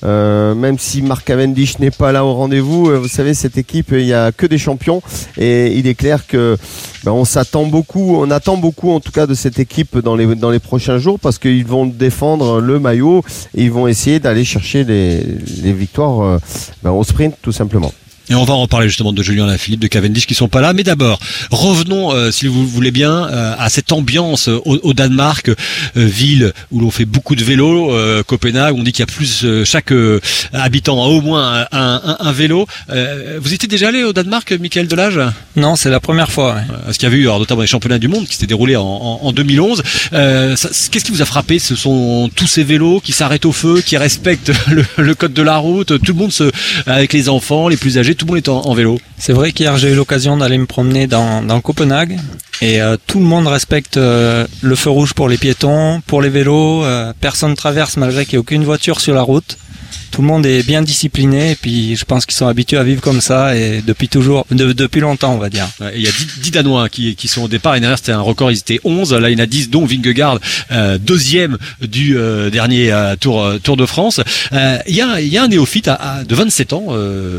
Euh, 0.05 0.55
même 0.55 0.79
si 0.79 1.03
Mark 1.03 1.25
Cavendish 1.25 1.79
n'est 1.79 1.91
pas 1.91 2.13
là 2.13 2.25
au 2.25 2.35
rendez-vous, 2.35 2.91
euh, 2.91 2.99
vous 2.99 3.09
savez, 3.09 3.35
cette 3.35 3.57
équipe, 3.57 3.89
il 3.93 4.05
n'y 4.05 4.13
a 4.13 4.33
que 4.33 4.47
des 4.47 4.59
champions. 4.59 5.03
Et 5.39 5.77
il 5.79 5.87
est 5.87 5.95
clair 5.95 6.27
que 6.27 6.57
ben, 7.05 7.13
on 7.13 7.25
s'attend 7.25 7.67
beaucoup, 7.67 8.17
on 8.17 8.31
attend 8.31 8.57
beaucoup 8.57 8.91
en 8.91 9.01
tout 9.01 9.13
cas 9.13 9.27
de 9.27 9.35
cette 9.35 9.59
équipe 9.59 9.99
dans 9.99 10.17
les, 10.17 10.35
dans 10.35 10.51
les 10.51 10.59
prochains 10.59 10.99
jours 10.99 11.19
parce 11.19 11.39
qu'ils 11.39 11.67
vont 11.67 11.87
défendre 11.87 12.61
le 12.61 12.79
maillot 12.79 13.23
et 13.55 13.65
ils 13.65 13.73
vont 13.73 13.87
essayer 13.89 14.21
d'aller 14.21 14.45
chercher 14.45 14.85
les, 14.85 15.21
les 15.63 15.73
victoires 15.73 16.23
euh, 16.23 16.39
ben, 16.83 16.91
au 16.91 17.05
sprint 17.05 17.37
tout 17.43 17.53
simplement. 17.53 17.93
Et 18.31 18.35
on 18.35 18.45
va 18.45 18.55
en 18.55 18.63
reparler 18.63 18.89
justement 18.89 19.13
de 19.13 19.23
Julien 19.23 19.47
Lafilippe, 19.47 19.81
de 19.81 19.87
Cavendish 19.87 20.27
qui 20.27 20.35
sont 20.35 20.49
pas 20.49 20.63
là. 20.63 20.73
Mais 20.73 20.83
d'abord, 20.83 21.19
revenons, 21.51 22.13
euh, 22.13 22.31
si 22.31 22.47
vous 22.47 22.67
voulez 22.67 22.91
bien, 22.91 23.29
euh, 23.29 23.55
à 23.59 23.69
cette 23.69 23.93
ambiance 23.93 24.49
euh, 24.49 24.61
au, 24.65 24.95
Danemark, 24.95 25.51
ville 25.95 26.53
où 26.71 26.81
l'on 26.81 26.91
fait 26.91 27.05
beaucoup 27.05 27.35
de 27.35 27.45
vélo. 27.45 27.93
Copenhague, 28.27 28.75
on 28.77 28.83
dit 28.83 28.93
qu'il 28.93 29.01
y 29.01 29.03
a 29.03 29.07
plus, 29.07 29.45
chaque 29.65 29.93
habitant 30.53 31.03
a 31.03 31.09
au 31.09 31.21
moins 31.21 31.67
un, 31.73 32.17
un, 32.21 32.33
vélo. 32.33 32.67
vous 32.89 33.55
étiez 33.55 33.69
déjà 33.69 33.89
allé 33.89 34.05
au 34.05 34.13
Danemark, 34.13 34.53
Michael 34.53 34.87
Delage? 34.87 35.21
Non, 35.57 35.77
c'est 35.77 35.91
la 35.91 36.01
première 36.01 36.31
fois. 36.31 36.55
Ouais. 36.55 36.93
Ce 36.93 36.99
qu'il 36.99 37.09
y 37.09 37.13
avait 37.13 37.19
eu 37.21 37.25
alors, 37.25 37.41
notamment 37.41 37.63
les 37.63 37.67
championnats 37.67 37.99
du 37.99 38.09
monde 38.09 38.27
qui 38.27 38.35
s'étaient 38.35 38.47
déroulés 38.47 38.77
en, 38.77 38.85
en, 38.85 39.33
2011. 39.33 39.83
Qu'est-ce 40.13 41.05
qui 41.05 41.13
vous 41.13 41.23
a 41.23 41.27
frappé? 41.27 41.59
Ce 41.59 41.75
sont 41.75 42.31
tous 42.35 42.47
ces 42.47 42.63
vélos 42.63 43.01
qui 43.01 43.13
s'arrêtent 43.13 43.47
au 43.47 43.53
feu, 43.53 43.83
qui 43.85 43.97
respectent 43.97 44.53
le, 44.71 44.85
le, 44.97 45.15
code 45.15 45.33
de 45.33 45.43
la 45.43 45.57
route? 45.57 45.99
Tout 45.99 46.13
le 46.13 46.19
monde 46.19 46.33
se, 46.33 46.51
avec 46.87 47.13
les 47.13 47.29
enfants, 47.29 47.69
les 47.69 47.77
plus 47.77 47.99
âgés 47.99 48.14
tout 48.15 48.27
le 48.27 48.33
monde 48.33 48.39
est 48.39 48.49
en, 48.49 48.75
vélo. 48.75 48.99
C'est 49.19 49.33
vrai 49.33 49.53
qu'hier 49.53 49.77
j'ai 49.77 49.93
eu 49.93 49.95
l'occasion 49.95 50.37
d'aller 50.37 50.59
me 50.59 50.67
promener 50.67 51.07
dans, 51.07 51.61
Copenhague 51.61 52.19
et 52.61 52.81
euh, 52.81 52.97
tout 53.07 53.19
le 53.19 53.25
monde 53.25 53.47
respecte 53.47 53.97
euh, 53.97 54.47
le 54.63 54.75
feu 54.75 54.91
rouge 54.91 55.15
pour 55.15 55.29
les 55.29 55.39
piétons, 55.39 56.03
pour 56.07 56.21
les 56.21 56.29
vélos. 56.29 56.85
Euh, 56.85 57.13
personne 57.21 57.55
traverse 57.55 57.97
malgré 57.97 58.25
qu'il 58.25 58.37
n'y 58.37 58.41
ait 58.41 58.41
aucune 58.41 58.65
voiture 58.65 59.01
sur 59.01 59.15
la 59.15 59.23
route 59.23 59.57
tout 60.11 60.23
le 60.23 60.29
monde 60.29 60.47
est 60.47 60.63
bien 60.63 60.83
discipliné 60.83 61.53
et 61.53 61.57
puis 61.57 61.97
je 61.97 62.05
pense 62.05 62.25
qu'ils 62.25 62.37
sont 62.37 62.47
habitués 62.47 62.79
à 62.79 62.85
vivre 62.85 63.01
comme 63.01 63.21
ça 63.21 63.57
et 63.57 63.83
depuis 63.85 64.09
toujours, 64.09 64.47
depuis 64.51 65.01
longtemps 65.01 65.35
on 65.35 65.39
va 65.39 65.51
dire. 65.51 65.67
Il 65.95 66.03
y 66.03 66.07
a 66.09 66.11
10, 66.41 66.51
Danois 66.53 66.89
qui, 66.89 67.17
qui, 67.17 67.27
sont 67.27 67.43
au 67.43 67.49
départ, 67.49 67.75
et 67.75 67.81
derrière 67.81 67.99
c'était 67.99 68.13
un 68.13 68.21
record, 68.21 68.53
ils 68.53 68.59
étaient 68.59 68.81
11, 68.85 69.13
là 69.15 69.29
il 69.31 69.39
y 69.39 69.41
en 69.41 69.43
a 69.43 69.47
10 69.47 69.71
dont 69.71 69.85
Vingegaard, 69.85 70.39
euh, 70.71 70.99
deuxième 70.99 71.59
du 71.81 72.17
euh, 72.17 72.51
dernier 72.51 72.93
euh, 72.93 73.17
tour, 73.17 73.45
tour 73.63 73.77
de 73.77 73.87
France. 73.87 74.21
Il 74.53 74.95
y, 74.95 75.01
a, 75.01 75.21
y 75.21 75.37
a 75.37 75.43
un 75.43 75.49
néophyte 75.49 75.89
à, 75.89 76.23
de 76.27 76.35
27 76.35 76.73
ans, 76.73 76.87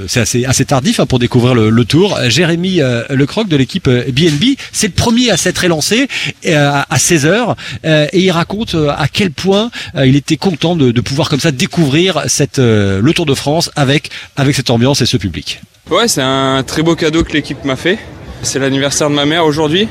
c'est 0.08 0.20
assez, 0.20 0.46
assez 0.46 0.66
tardif 0.66 1.00
hein, 1.00 1.06
pour 1.06 1.20
découvrir 1.20 1.56
le, 1.56 1.86
tour, 1.86 2.18
Jérémy 2.28 2.82
Lecroc 3.10 3.48
de 3.48 3.56
l'équipe 3.56 3.88
BNB, 3.88 4.58
c'est 4.72 4.88
le 4.88 4.94
premier 4.94 5.32
à 5.32 5.38
s'être 5.38 5.64
élancé 5.64 6.08
à, 6.48 6.98
16 6.98 7.26
heures 7.26 7.56
et 7.86 8.20
il 8.20 8.32
raconte 8.32 8.76
à 8.76 9.08
quel 9.08 9.32
point 9.32 9.70
il 9.96 10.16
était 10.16 10.38
content 10.38 10.76
de, 10.76 10.92
de 10.92 11.02
pouvoir 11.02 11.30
comme 11.30 11.40
ça 11.40 11.52
découvrir 11.52 12.24
cette 12.28 12.45
euh, 12.60 13.02
le 13.02 13.14
Tour 13.14 13.26
de 13.26 13.34
France 13.34 13.72
avec, 13.76 14.12
cette 14.54 14.70
ambiance 14.70 15.02
et 15.02 15.06
ce 15.06 15.18
public. 15.18 15.62
Ouais, 15.90 16.08
c'est 16.08 16.22
un 16.22 16.64
très 16.64 16.82
beau 16.82 16.96
cadeau 16.96 17.24
que 17.24 17.34
l'équipe 17.34 17.64
m'a 17.64 17.76
fait. 17.76 18.00
C'est 18.42 18.60
l'anniversaire 18.60 19.10
de 19.10 19.16
ma 19.16 19.26
mère 19.26 19.46
aujourd'hui. 19.46 19.88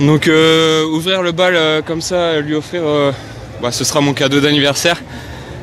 Donc 0.00 0.26
euh, 0.26 0.84
ouvrir 0.86 1.22
le 1.22 1.32
bal 1.32 1.54
euh, 1.56 1.82
comme 1.82 2.00
ça, 2.00 2.40
lui 2.40 2.54
offrir, 2.54 2.82
bah, 3.62 3.72
ce 3.72 3.84
sera 3.84 4.00
mon 4.00 4.12
cadeau 4.12 4.40
d'anniversaire. 4.40 5.00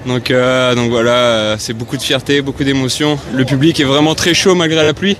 Donc, 0.05 0.31
donc 0.31 0.89
voilà, 0.89 1.57
c'est 1.59 1.73
beaucoup 1.73 1.95
de 1.95 2.01
fierté, 2.01 2.41
beaucoup 2.41 2.63
d'émotion. 2.63 3.19
Le 3.33 3.45
public 3.45 3.79
est 3.79 3.83
vraiment 3.83 4.15
très 4.15 4.33
chaud 4.33 4.55
malgré 4.55 4.83
la 4.83 4.95
pluie. 4.95 5.17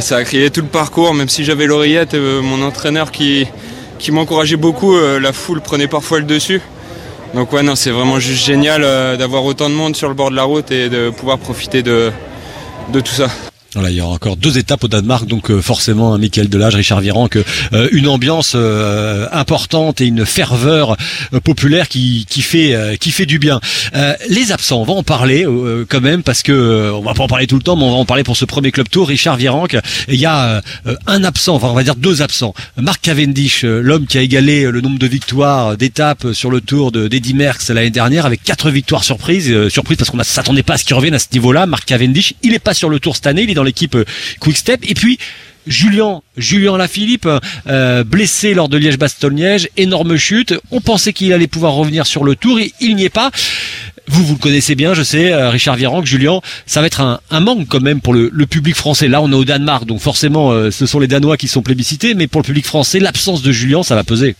ça 0.00 0.16
a 0.16 0.24
crié 0.24 0.48
tout 0.48 0.62
le 0.62 0.68
parcours, 0.68 1.12
même 1.12 1.28
si 1.28 1.44
j'avais 1.44 1.66
l'oreillette, 1.66 2.14
mon 2.14 2.62
entraîneur 2.62 3.10
qui 3.10 3.46
m'encourageait 4.08 4.56
beaucoup, 4.56 4.96
la 4.98 5.32
foule 5.34 5.60
prenait 5.60 5.86
parfois 5.86 6.18
le 6.18 6.24
dessus. 6.24 6.62
Donc 7.34 7.52
ouais 7.52 7.62
non 7.62 7.76
c'est 7.76 7.90
vraiment 7.90 8.18
juste 8.18 8.44
génial 8.44 8.82
d'avoir 9.16 9.44
autant 9.44 9.68
de 9.68 9.74
monde 9.74 9.94
sur 9.94 10.08
le 10.08 10.14
bord 10.14 10.30
de 10.30 10.36
la 10.36 10.44
route 10.44 10.70
et 10.70 10.88
de 10.88 11.10
pouvoir 11.10 11.38
profiter 11.38 11.82
de, 11.82 12.10
de 12.92 13.00
tout 13.00 13.12
ça. 13.12 13.28
Voilà, 13.74 13.90
il 13.90 13.96
y 13.96 14.00
aura 14.00 14.14
encore 14.14 14.36
deux 14.36 14.58
étapes 14.58 14.82
au 14.82 14.88
Danemark, 14.88 15.28
donc 15.28 15.48
euh, 15.48 15.62
forcément, 15.62 16.18
Michael 16.18 16.48
Delage, 16.48 16.74
Richard 16.74 17.00
Viran, 17.00 17.28
euh, 17.72 17.88
une 17.92 18.08
ambiance 18.08 18.54
euh, 18.56 19.28
importante 19.30 20.00
et 20.00 20.06
une 20.06 20.26
ferveur 20.26 20.96
populaire 21.44 21.88
qui, 21.88 22.26
qui 22.28 22.42
fait 22.42 22.76
qui 22.98 23.12
fait 23.12 23.26
du 23.26 23.38
bien. 23.38 23.60
les 24.28 24.50
absents, 24.50 24.80
on 24.80 24.84
va 24.84 24.94
en 24.94 25.02
parler 25.02 25.46
quand 25.88 26.00
même 26.00 26.22
parce 26.22 26.42
que 26.42 26.90
on 26.92 27.00
va 27.00 27.14
pas 27.14 27.22
en 27.22 27.28
parler 27.28 27.46
tout 27.46 27.56
le 27.56 27.62
temps, 27.62 27.76
mais 27.76 27.84
on 27.84 27.92
va 27.92 27.96
en 27.96 28.04
parler 28.04 28.24
pour 28.24 28.36
ce 28.36 28.44
premier 28.44 28.72
club 28.72 28.88
tour. 28.88 29.06
Richard 29.08 29.36
Virenque, 29.36 29.76
il 30.08 30.16
y 30.18 30.26
a 30.26 30.62
un 31.06 31.24
absent, 31.24 31.54
enfin 31.54 31.68
on 31.68 31.74
va 31.74 31.84
dire 31.84 31.94
deux 31.94 32.22
absents. 32.22 32.54
Mark 32.76 33.00
Cavendish, 33.00 33.62
l'homme 33.64 34.06
qui 34.06 34.18
a 34.18 34.22
égalé 34.22 34.70
le 34.70 34.80
nombre 34.80 34.98
de 34.98 35.06
victoires 35.06 35.76
d'étapes 35.76 36.32
sur 36.32 36.50
le 36.50 36.60
tour 36.60 36.90
de 36.90 37.06
d'Eddie 37.06 37.34
Merckx 37.34 37.70
l'année 37.72 37.90
dernière 37.90 38.26
avec 38.26 38.42
quatre 38.42 38.70
victoires 38.70 39.04
surprises, 39.04 39.68
surprise 39.68 39.96
parce 39.98 40.10
qu'on 40.10 40.16
ne 40.16 40.24
s'attendait 40.24 40.62
pas 40.62 40.74
à 40.74 40.78
ce 40.78 40.84
qu'il 40.84 40.96
revienne 40.96 41.14
à 41.14 41.18
ce 41.18 41.28
niveau-là. 41.32 41.66
Mark 41.66 41.84
Cavendish, 41.84 42.34
il 42.42 42.54
est 42.54 42.58
pas 42.58 42.74
sur 42.74 42.88
le 42.88 42.98
tour 42.98 43.14
cette 43.14 43.26
année, 43.26 43.46
dans 43.60 43.64
l'équipe 43.64 43.94
euh, 43.94 44.04
Quick 44.40 44.56
Step. 44.56 44.80
Et 44.88 44.94
puis 44.94 45.18
Julien, 45.66 46.22
Julien 46.38 46.78
Lafilippe, 46.78 47.28
euh, 47.66 48.02
blessé 48.02 48.54
lors 48.54 48.70
de 48.70 48.78
Liège-Bastogne-Liège, 48.78 49.68
énorme 49.76 50.16
chute. 50.16 50.54
On 50.70 50.80
pensait 50.80 51.12
qu'il 51.12 51.32
allait 51.34 51.46
pouvoir 51.46 51.74
revenir 51.74 52.06
sur 52.06 52.24
le 52.24 52.34
tour, 52.34 52.58
et 52.58 52.72
il 52.80 52.96
n'y 52.96 53.04
est 53.04 53.10
pas. 53.10 53.30
Vous, 54.08 54.24
vous 54.24 54.32
le 54.32 54.38
connaissez 54.38 54.74
bien, 54.74 54.94
je 54.94 55.02
sais, 55.02 55.32
euh, 55.32 55.50
Richard 55.50 55.76
Virenque, 55.76 56.06
Julien, 56.06 56.40
ça 56.64 56.80
va 56.80 56.86
être 56.86 57.00
un, 57.02 57.40
manque 57.40 57.68
quand 57.68 57.82
même 57.82 58.00
pour 58.00 58.14
le, 58.14 58.30
public 58.46 58.74
français. 58.74 59.06
Là, 59.06 59.20
on 59.20 59.30
est 59.30 59.36
au 59.36 59.44
Danemark, 59.44 59.84
donc 59.84 60.00
forcément, 60.00 60.70
ce 60.70 60.86
sont 60.86 60.98
les 60.98 61.06
Danois 61.06 61.36
qui 61.36 61.46
sont 61.46 61.62
plébiscités, 61.62 62.14
mais 62.14 62.26
pour 62.26 62.40
le 62.40 62.46
public 62.46 62.66
français, 62.66 62.98
l'absence 62.98 63.42
de 63.42 63.52
Julien, 63.52 63.82
ça 63.82 63.94
va 63.94 64.02
peser. 64.02 64.34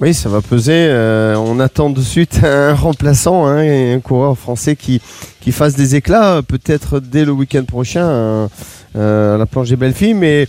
Oui, 0.00 0.14
ça 0.14 0.30
va 0.30 0.40
peser. 0.40 0.72
Euh, 0.88 1.36
on 1.36 1.60
attend 1.60 1.90
de 1.90 2.00
suite 2.00 2.40
un 2.42 2.72
remplaçant, 2.72 3.46
hein, 3.46 3.94
un 3.94 4.00
coureur 4.00 4.38
français 4.38 4.74
qui, 4.74 5.02
qui 5.42 5.52
fasse 5.52 5.74
des 5.74 5.94
éclats, 5.94 6.40
peut-être 6.40 7.00
dès 7.00 7.26
le 7.26 7.32
week-end 7.32 7.64
prochain 7.64 8.08
euh, 8.96 9.34
à 9.34 9.36
la 9.36 9.44
planche 9.44 9.68
des 9.68 9.76
belles 9.76 9.92
filles. 9.92 10.14
Mais 10.14 10.48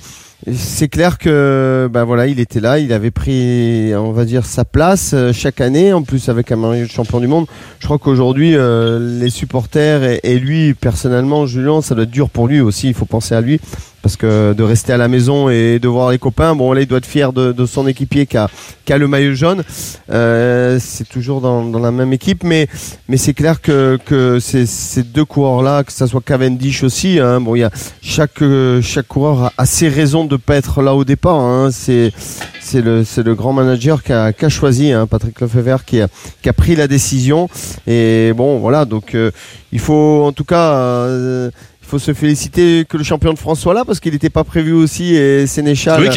c'est 0.56 0.88
clair 0.88 1.18
que 1.18 1.90
ben 1.92 2.06
voilà, 2.06 2.28
il 2.28 2.40
était 2.40 2.62
là, 2.62 2.80
il 2.80 2.94
avait 2.94 3.12
pris, 3.12 3.92
on 3.94 4.14
va 4.14 4.24
dire, 4.24 4.46
sa 4.46 4.64
place 4.64 5.12
euh, 5.14 5.34
chaque 5.34 5.60
année, 5.60 5.92
en 5.92 6.04
plus 6.04 6.30
avec 6.30 6.50
un 6.54 6.56
maillot 6.56 6.86
de 6.86 6.90
champion 6.90 7.20
du 7.20 7.28
monde. 7.28 7.46
Je 7.80 7.88
crois 7.88 7.98
qu'aujourd'hui, 7.98 8.56
les 8.56 9.30
supporters 9.30 10.06
et, 10.06 10.22
et, 10.24 10.40
lui 10.40 10.74
personnellement, 10.76 11.46
Julien, 11.46 11.82
ça 11.82 11.94
doit 11.94 12.06
être 12.06 12.10
dur 12.10 12.30
pour 12.30 12.48
lui 12.48 12.62
aussi. 12.62 12.88
Il 12.88 12.94
faut 12.94 13.06
penser 13.06 13.36
à 13.36 13.42
lui 13.42 13.60
parce 14.02 14.16
que 14.16 14.54
de 14.54 14.64
rester 14.64 14.94
à 14.94 14.98
la 14.98 15.08
maison 15.08 15.50
et 15.50 15.80
de 15.80 15.88
voir 15.88 16.12
les 16.12 16.18
copains, 16.18 16.56
bon 16.56 16.74
là 16.74 16.82
il 16.82 16.88
doit 16.88 16.98
être 16.98 17.06
fier 17.06 17.34
de, 17.34 17.52
de 17.52 17.66
son 17.66 17.88
équipier 17.88 18.26
qui 18.26 18.38
a, 18.38 18.50
qui 18.86 18.94
a, 18.94 18.98
le 18.98 19.08
maillot 19.08 19.34
jaune. 19.34 19.64
Euh, 20.12 20.80
c'est 20.80 21.08
toujours 21.08 21.42
dans, 21.42 21.64
dans, 21.64 21.80
la 21.80 21.92
même 21.92 22.14
équipe, 22.14 22.44
mais, 22.44 22.68
mais 23.08 23.18
c'est 23.18 23.34
clair 23.34 23.62
que, 23.62 23.98
que 24.06 24.40
ces, 24.40 24.66
ces 24.66 25.04
deux 25.04 25.26
coureurs-là, 25.26 25.84
que 25.84 25.92
ça 25.92 26.08
soit 26.08 26.22
Cavendish 26.22 26.84
aussi, 26.84 27.20
hein, 27.20 27.42
bon 27.42 27.56
il 27.56 27.60
y 27.60 27.64
a 27.64 27.72
chaque, 28.02 28.44
chaque 28.82 29.08
coureur 29.08 29.52
a, 29.58 29.66
ses 29.66 29.90
raisons 29.90 30.26
de 30.26 30.36
pas 30.36 30.56
être 30.56 30.82
là 30.82 30.96
au 30.96 31.04
départ. 31.04 31.40
Hein, 31.40 31.70
c'est 31.72 32.12
c'est 32.60 32.82
le, 32.82 33.04
le 33.18 33.36
grand 33.36 33.54
manager 33.54 34.02
qui 34.04 34.14
a, 34.14 34.32
qui 34.32 34.46
a 34.46 34.50
choisi, 34.50 34.92
hein, 34.92 35.08
Patrick 35.08 35.40
Lefebvre, 35.42 35.84
qui 35.84 36.00
a, 36.02 36.08
qui 36.42 36.48
a 36.50 36.54
pris 36.54 36.76
la 36.76 36.88
décision. 36.88 37.50
Et 37.88 38.34
bon, 38.34 38.60
voilà, 38.60 38.86
donc 38.86 39.16
euh, 39.16 39.32
il 39.72 39.80
faut 39.80 40.24
en 40.24 40.32
tout 40.32 40.46
cas 40.46 40.74
euh, 40.74 41.52
faut 41.92 42.00
se 42.00 42.14
féliciter 42.14 42.86
que 42.88 42.96
le 42.96 43.04
champion 43.04 43.34
de 43.34 43.38
France 43.38 43.60
soit 43.60 43.74
là 43.74 43.84
parce 43.86 44.00
qu'il 44.00 44.14
n'était 44.14 44.30
pas 44.30 44.46
prévu 44.46 44.72
aussi 44.72 45.14
et 45.14 45.46
Sénéchal. 45.46 46.00
Oui, 46.02 46.08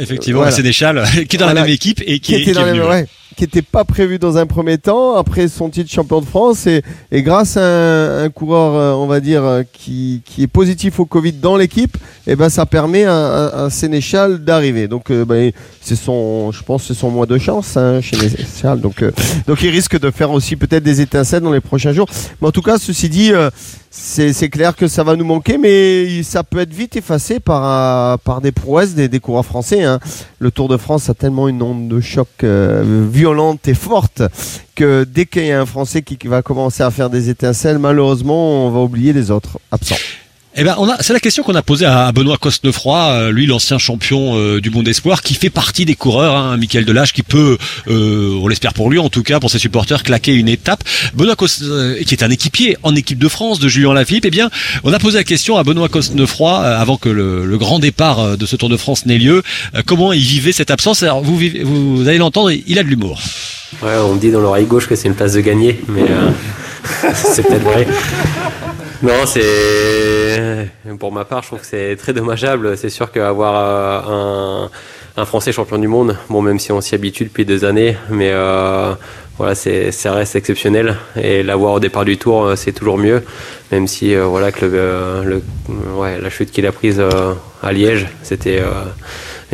effectivement, 0.00 0.50
Sénéchal 0.50 1.02
qui 1.28 1.36
est 1.36 1.38
dans 1.38 1.46
la 1.46 1.54
même 1.54 1.68
équipe 1.68 2.02
et 2.06 2.18
qui, 2.18 2.34
était 2.34 2.52
qui 2.52 2.58
n'était 3.40 3.62
pas 3.62 3.84
prévu 3.84 4.18
dans 4.18 4.36
un 4.36 4.46
premier 4.46 4.78
temps 4.78 5.16
après 5.16 5.48
son 5.48 5.70
titre 5.70 5.90
champion 5.90 6.20
de 6.20 6.26
France 6.26 6.66
et, 6.66 6.82
grâce 7.22 7.56
à 7.56 8.22
un, 8.22 8.28
coureur, 8.30 8.74
euh, 8.74 8.92
on 8.92 9.06
va 9.06 9.20
dire, 9.20 9.44
euh, 9.44 9.62
qui, 9.72 10.22
qui, 10.24 10.42
est 10.42 10.48
positif 10.48 11.00
au 11.00 11.06
Covid 11.06 11.32
dans 11.32 11.56
l'équipe, 11.56 11.96
et 12.26 12.32
eh 12.32 12.36
ben 12.36 12.48
ça 12.48 12.66
permet 12.66 13.04
à, 13.04 13.64
un 13.64 13.70
Sénéchal 13.70 14.44
d'arriver. 14.44 14.88
Donc 14.88 15.10
euh, 15.10 15.24
ben, 15.24 15.52
c'est 15.80 15.96
son, 15.96 16.52
je 16.52 16.62
pense, 16.62 16.84
c'est 16.84 16.94
son 16.94 17.10
mois 17.10 17.26
de 17.26 17.38
chance 17.38 17.76
hein, 17.76 18.00
chez 18.00 18.16
Sénéchal. 18.16 18.80
Donc 18.80 19.04
donc 19.46 19.62
il 19.62 19.70
risque 19.70 19.98
de 19.98 20.10
faire 20.10 20.30
aussi 20.30 20.56
peut-être 20.56 20.84
des 20.84 21.00
étincelles 21.00 21.42
dans 21.42 21.52
les 21.52 21.60
prochains 21.60 21.92
jours. 21.92 22.08
Mais 22.40 22.48
en 22.48 22.52
tout 22.52 22.62
cas, 22.62 22.78
ceci 22.78 23.08
dit 23.08 23.32
c'est 23.90 24.48
clair 24.48 24.74
que 24.74 24.88
ça 24.88 25.04
va 25.04 25.16
nous 25.16 25.24
manquer, 25.24 25.58
mais 25.58 26.22
ça 26.22 26.44
peut 26.44 26.60
être 26.60 26.72
vite 26.72 26.96
effacé 26.96 27.40
par, 27.40 28.18
par 28.20 28.40
des 28.40 28.52
prouesses 28.52 28.94
des, 28.94 29.08
des 29.08 29.20
coureurs 29.20 29.44
français. 29.44 29.82
Hein. 29.82 30.00
Le 30.38 30.50
Tour 30.50 30.68
de 30.68 30.76
France 30.76 31.10
a 31.10 31.14
tellement 31.14 31.48
une 31.48 31.62
onde 31.62 31.88
de 31.88 32.00
choc 32.00 32.28
euh, 32.42 33.06
violente 33.22 33.68
et 33.68 33.74
forte 33.74 34.22
que 34.74 35.04
dès 35.04 35.26
qu'il 35.26 35.46
y 35.46 35.52
a 35.52 35.60
un 35.60 35.64
Français 35.64 36.02
qui 36.02 36.16
va 36.26 36.42
commencer 36.42 36.82
à 36.82 36.90
faire 36.90 37.08
des 37.08 37.30
étincelles, 37.30 37.78
malheureusement, 37.78 38.66
on 38.66 38.70
va 38.70 38.80
oublier 38.80 39.12
les 39.12 39.30
autres 39.30 39.60
absents. 39.70 39.94
Eh 40.54 40.64
ben, 40.64 40.76
c'est 41.00 41.14
la 41.14 41.20
question 41.20 41.42
qu'on 41.42 41.54
a 41.54 41.62
posée 41.62 41.86
à 41.86 42.12
Benoît 42.12 42.36
Cosnefroy, 42.36 42.98
euh, 42.98 43.32
lui 43.32 43.46
l'ancien 43.46 43.78
champion 43.78 44.36
euh, 44.36 44.60
du 44.60 44.68
monde 44.68 44.86
espoir, 44.86 45.22
qui 45.22 45.32
fait 45.32 45.48
partie 45.48 45.86
des 45.86 45.94
coureurs, 45.94 46.36
hein, 46.36 46.58
Michael 46.58 46.84
Delage, 46.84 47.14
qui 47.14 47.22
peut, 47.22 47.56
euh, 47.88 48.38
on 48.38 48.48
l'espère 48.48 48.74
pour 48.74 48.90
lui 48.90 48.98
en 48.98 49.08
tout 49.08 49.22
cas, 49.22 49.40
pour 49.40 49.50
ses 49.50 49.58
supporters, 49.58 50.02
claquer 50.02 50.34
une 50.34 50.48
étape. 50.48 50.84
Benoît 51.14 51.36
Cos, 51.36 51.46
qui 52.04 52.14
est 52.14 52.22
un 52.22 52.28
équipier 52.28 52.76
en 52.82 52.94
équipe 52.94 53.18
de 53.18 53.28
France 53.28 53.60
de 53.60 53.68
Julien 53.68 53.94
Lafilippe, 53.94 54.26
eh 54.26 54.30
bien, 54.30 54.50
on 54.84 54.92
a 54.92 54.98
posé 54.98 55.16
la 55.16 55.24
question 55.24 55.56
à 55.56 55.64
Benoît 55.64 55.88
Cosnefroy 55.88 56.58
avant 56.58 56.98
que 56.98 57.08
le, 57.08 57.56
grand 57.56 57.78
départ 57.78 58.36
de 58.36 58.44
ce 58.44 58.56
Tour 58.56 58.68
de 58.68 58.76
France 58.76 59.06
n'ait 59.06 59.18
lieu, 59.18 59.42
comment 59.86 60.12
il 60.12 60.22
vivait 60.22 60.52
cette 60.52 60.70
absence. 60.70 61.02
Alors 61.02 61.22
vous, 61.22 61.40
vous 61.62 62.08
allez 62.08 62.18
l'entendre, 62.18 62.50
il 62.50 62.78
a 62.78 62.82
de 62.82 62.88
l'humour. 62.88 63.20
On 63.82 64.14
me 64.14 64.18
dit 64.18 64.30
dans 64.30 64.40
l'oreille 64.40 64.66
gauche 64.66 64.86
que 64.86 64.96
c'est 64.96 65.08
une 65.08 65.14
place 65.14 65.32
de 65.32 65.40
gagner, 65.40 65.80
mais 65.88 66.02
c'est 67.14 67.42
peut-être 67.42 67.62
vrai. 67.62 67.86
Non, 69.02 69.26
c'est 69.26 70.68
pour 71.00 71.10
ma 71.10 71.24
part, 71.24 71.42
je 71.42 71.48
trouve 71.48 71.60
que 71.60 71.66
c'est 71.66 71.96
très 71.96 72.12
dommageable. 72.12 72.76
C'est 72.76 72.88
sûr 72.88 73.10
qu'avoir 73.10 73.54
euh, 73.56 74.68
un, 75.16 75.22
un, 75.22 75.24
Français 75.24 75.50
champion 75.50 75.78
du 75.78 75.88
monde, 75.88 76.16
bon, 76.30 76.40
même 76.40 76.60
si 76.60 76.70
on 76.70 76.80
s'y 76.80 76.94
habitue 76.94 77.24
depuis 77.24 77.44
des 77.44 77.64
années, 77.64 77.96
mais 78.10 78.30
euh, 78.30 78.94
voilà, 79.38 79.56
c'est 79.56 79.90
ça 79.90 80.12
reste 80.12 80.36
exceptionnel. 80.36 80.96
Et 81.20 81.42
l'avoir 81.42 81.74
au 81.74 81.80
départ 81.80 82.04
du 82.04 82.16
tour, 82.16 82.44
euh, 82.44 82.54
c'est 82.54 82.70
toujours 82.70 82.96
mieux, 82.96 83.24
même 83.72 83.88
si 83.88 84.14
voilà 84.14 84.52
que 84.52 84.64
le, 84.64 85.42
ouais, 85.96 86.20
la 86.20 86.30
chute 86.30 86.52
qu'il 86.52 86.66
a 86.66 86.70
prise 86.70 87.02
à 87.62 87.72
Liège, 87.72 88.06
c'était 88.22 88.62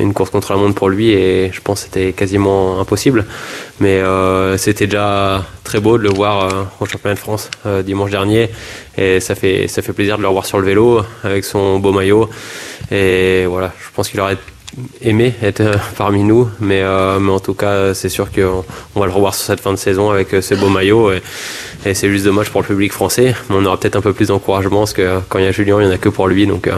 une 0.02 0.14
course 0.14 0.30
contre 0.30 0.52
la 0.52 0.58
montre 0.58 0.74
pour 0.74 0.88
lui 0.88 1.10
et 1.10 1.50
je 1.52 1.60
pense 1.60 1.80
que 1.80 1.84
c'était 1.86 2.12
quasiment 2.12 2.80
impossible. 2.80 3.26
Mais 3.80 4.00
euh, 4.00 4.56
c'était 4.56 4.86
déjà 4.86 5.44
très 5.64 5.80
beau 5.80 5.98
de 5.98 6.02
le 6.02 6.10
voir 6.10 6.44
euh, 6.44 6.64
au 6.80 6.86
championnat 6.86 7.14
de 7.14 7.20
France 7.20 7.50
euh, 7.66 7.82
dimanche 7.82 8.10
dernier 8.10 8.50
et 8.96 9.20
ça 9.20 9.34
fait, 9.34 9.68
ça 9.68 9.82
fait 9.82 9.92
plaisir 9.92 10.16
de 10.16 10.22
le 10.22 10.28
revoir 10.28 10.46
sur 10.46 10.58
le 10.58 10.66
vélo 10.66 11.02
avec 11.24 11.44
son 11.44 11.78
beau 11.78 11.92
maillot. 11.92 12.28
Et 12.90 13.46
voilà, 13.46 13.72
je 13.78 13.94
pense 13.94 14.08
qu'il 14.08 14.20
aurait 14.20 14.38
aimé 15.02 15.34
être 15.42 15.62
parmi 15.96 16.22
nous, 16.22 16.48
mais, 16.60 16.82
mais 17.20 17.30
en 17.30 17.40
tout 17.40 17.54
cas, 17.54 17.94
c'est 17.94 18.08
sûr 18.08 18.30
qu'on 18.32 18.64
va 19.00 19.06
le 19.06 19.12
revoir 19.12 19.34
sur 19.34 19.46
cette 19.46 19.60
fin 19.60 19.72
de 19.72 19.78
saison 19.78 20.10
avec 20.10 20.30
ce 20.30 20.54
beau 20.54 20.68
maillot. 20.68 21.12
Et, 21.12 21.22
et 21.86 21.94
c'est 21.94 22.08
juste 22.08 22.24
dommage 22.24 22.50
pour 22.50 22.62
le 22.62 22.66
public 22.66 22.92
français. 22.92 23.34
Mais 23.48 23.56
on 23.58 23.64
aura 23.64 23.78
peut-être 23.78 23.96
un 23.96 24.00
peu 24.00 24.12
plus 24.12 24.28
d'encouragement 24.28 24.80
parce 24.80 24.92
que 24.92 25.20
quand 25.28 25.38
il 25.38 25.44
y 25.44 25.48
a 25.48 25.52
Julien, 25.52 25.80
il 25.80 25.86
n'y 25.86 25.92
en 25.92 25.94
a 25.94 25.98
que 25.98 26.08
pour 26.08 26.28
lui. 26.28 26.46
Donc 26.46 26.68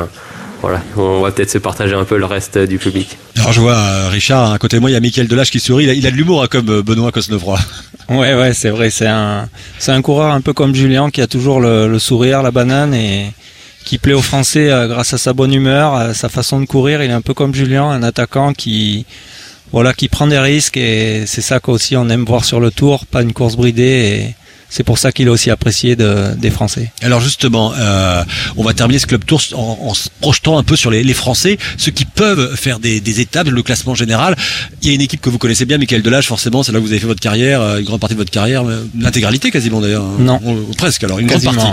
voilà, 0.61 0.83
on 0.97 1.23
va 1.23 1.31
peut-être 1.31 1.51
se 1.51 1.59
partager 1.59 1.95
un 1.95 2.05
peu 2.05 2.19
le 2.19 2.27
reste 2.27 2.59
du 2.59 2.79
public. 2.79 3.17
Alors 3.39 3.53
je 3.53 3.61
vois 3.61 3.77
euh, 3.77 4.09
Richard, 4.11 4.53
à 4.53 4.59
côté 4.59 4.77
de 4.77 4.81
moi, 4.81 4.91
il 4.91 4.93
y 4.93 4.97
a 4.97 5.01
Mickaël 5.01 5.27
Delage 5.27 5.51
qui 5.51 5.59
sourit. 5.59 5.85
Il 5.85 6.07
a, 6.07 6.11
de 6.11 6.17
l'humour 6.17 6.43
hein, 6.43 6.49
comme 6.51 6.69
euh, 6.69 6.83
Benoît 6.83 7.13
Cosnefroy. 7.13 7.59
Ouais, 8.09 8.35
ouais, 8.35 8.53
c'est 8.55 8.71
vrai. 8.71 8.91
C'est 8.91 9.07
un, 9.07 9.49
c'est 9.79 9.93
un 9.93 10.03
coureur 10.03 10.33
un 10.33 10.41
peu 10.41 10.53
comme 10.53 10.75
Julien 10.75 11.11
qui 11.11 11.23
a 11.23 11.29
toujours 11.29 11.61
le, 11.61 11.97
sourire, 12.01 12.43
la 12.43 12.51
banane 12.51 12.93
et 12.93 13.33
qui 13.85 13.99
plaît 13.99 14.15
aux 14.15 14.21
Français 14.21 14.69
euh, 14.69 14.89
grâce 14.89 15.15
à 15.15 15.19
sa 15.19 15.33
bonne 15.33 15.55
humeur, 15.55 16.13
sa 16.13 16.29
façon 16.29 16.61
de 16.61 16.67
courir. 16.67 17.05
Il 17.05 17.11
est 17.13 17.15
un 17.15 17.21
peu 17.21 17.35
comme 17.35 17.55
Julien, 17.55 17.89
un 17.89 18.03
attaquant 18.03 18.53
qui, 18.53 19.07
voilà, 19.71 19.95
qui 19.95 20.09
prend 20.09 20.27
des 20.27 20.41
risques 20.41 20.77
et 20.77 21.23
c'est 21.27 21.41
ça 21.41 21.61
qu'aussi 21.61 21.97
on 21.97 22.09
aime 22.09 22.25
voir 22.25 22.45
sur 22.45 22.59
le 22.59 22.73
tour, 22.73 23.07
pas 23.07 23.23
une 23.23 23.33
course 23.33 23.55
bridée 23.55 23.85
et 23.85 24.35
c'est 24.71 24.85
pour 24.85 24.99
ça 24.99 25.11
qu'il 25.13 25.27
est 25.27 25.31
aussi 25.31 25.51
apprécié 25.51 25.97
de, 25.97 26.35
des 26.37 26.51
Français. 26.51 26.93
Alors 27.03 27.21
justement, 27.21 27.73
euh, 27.77 28.25
on 28.57 28.63
va 28.63 28.73
terminer 28.73 29.01
ce 29.01 29.07
club 29.07 29.25
tour 29.25 29.41
en, 29.55 29.93
se 29.95 30.09
projetant 30.21 30.59
un 30.59 30.63
peu 30.63 30.77
sur 30.77 30.91
les, 30.91 31.03
les, 31.03 31.15
Français, 31.15 31.59
ceux 31.77 31.91
qui 31.91 32.05
peuvent 32.05 32.57
faire 32.57 32.79
des, 32.79 33.01
des, 33.01 33.21
étapes, 33.21 33.49
le 33.49 33.63
classement 33.63 33.95
général. 33.97 34.37
Il 34.81 34.89
y 34.89 34.93
a 34.93 34.95
une 34.95 35.01
équipe 35.01 35.21
que 35.21 35.29
vous 35.29 35.39
connaissez 35.39 35.65
bien, 35.65 35.77
Michael 35.77 36.03
Delage, 36.03 36.27
forcément, 36.29 36.63
c'est 36.63 36.71
là 36.73 36.79
où 36.79 36.83
vous 36.83 36.93
avez 36.93 37.01
fait 37.01 37.07
votre 37.07 37.21
carrière, 37.21 37.61
euh, 37.61 37.79
une 37.79 37.85
grande 37.85 38.01
partie 38.01 38.15
de 38.15 38.21
votre 38.21 38.31
carrière, 38.31 38.65
euh, 38.65 38.85
l'intégralité 38.99 39.51
quasiment 39.51 39.81
d'ailleurs. 39.81 40.05
Hein. 40.05 40.17
Non, 40.21 40.41
presque. 40.79 41.03
Alors 41.03 41.19
une 41.19 41.27
grande 41.27 41.43
partie 41.43 41.67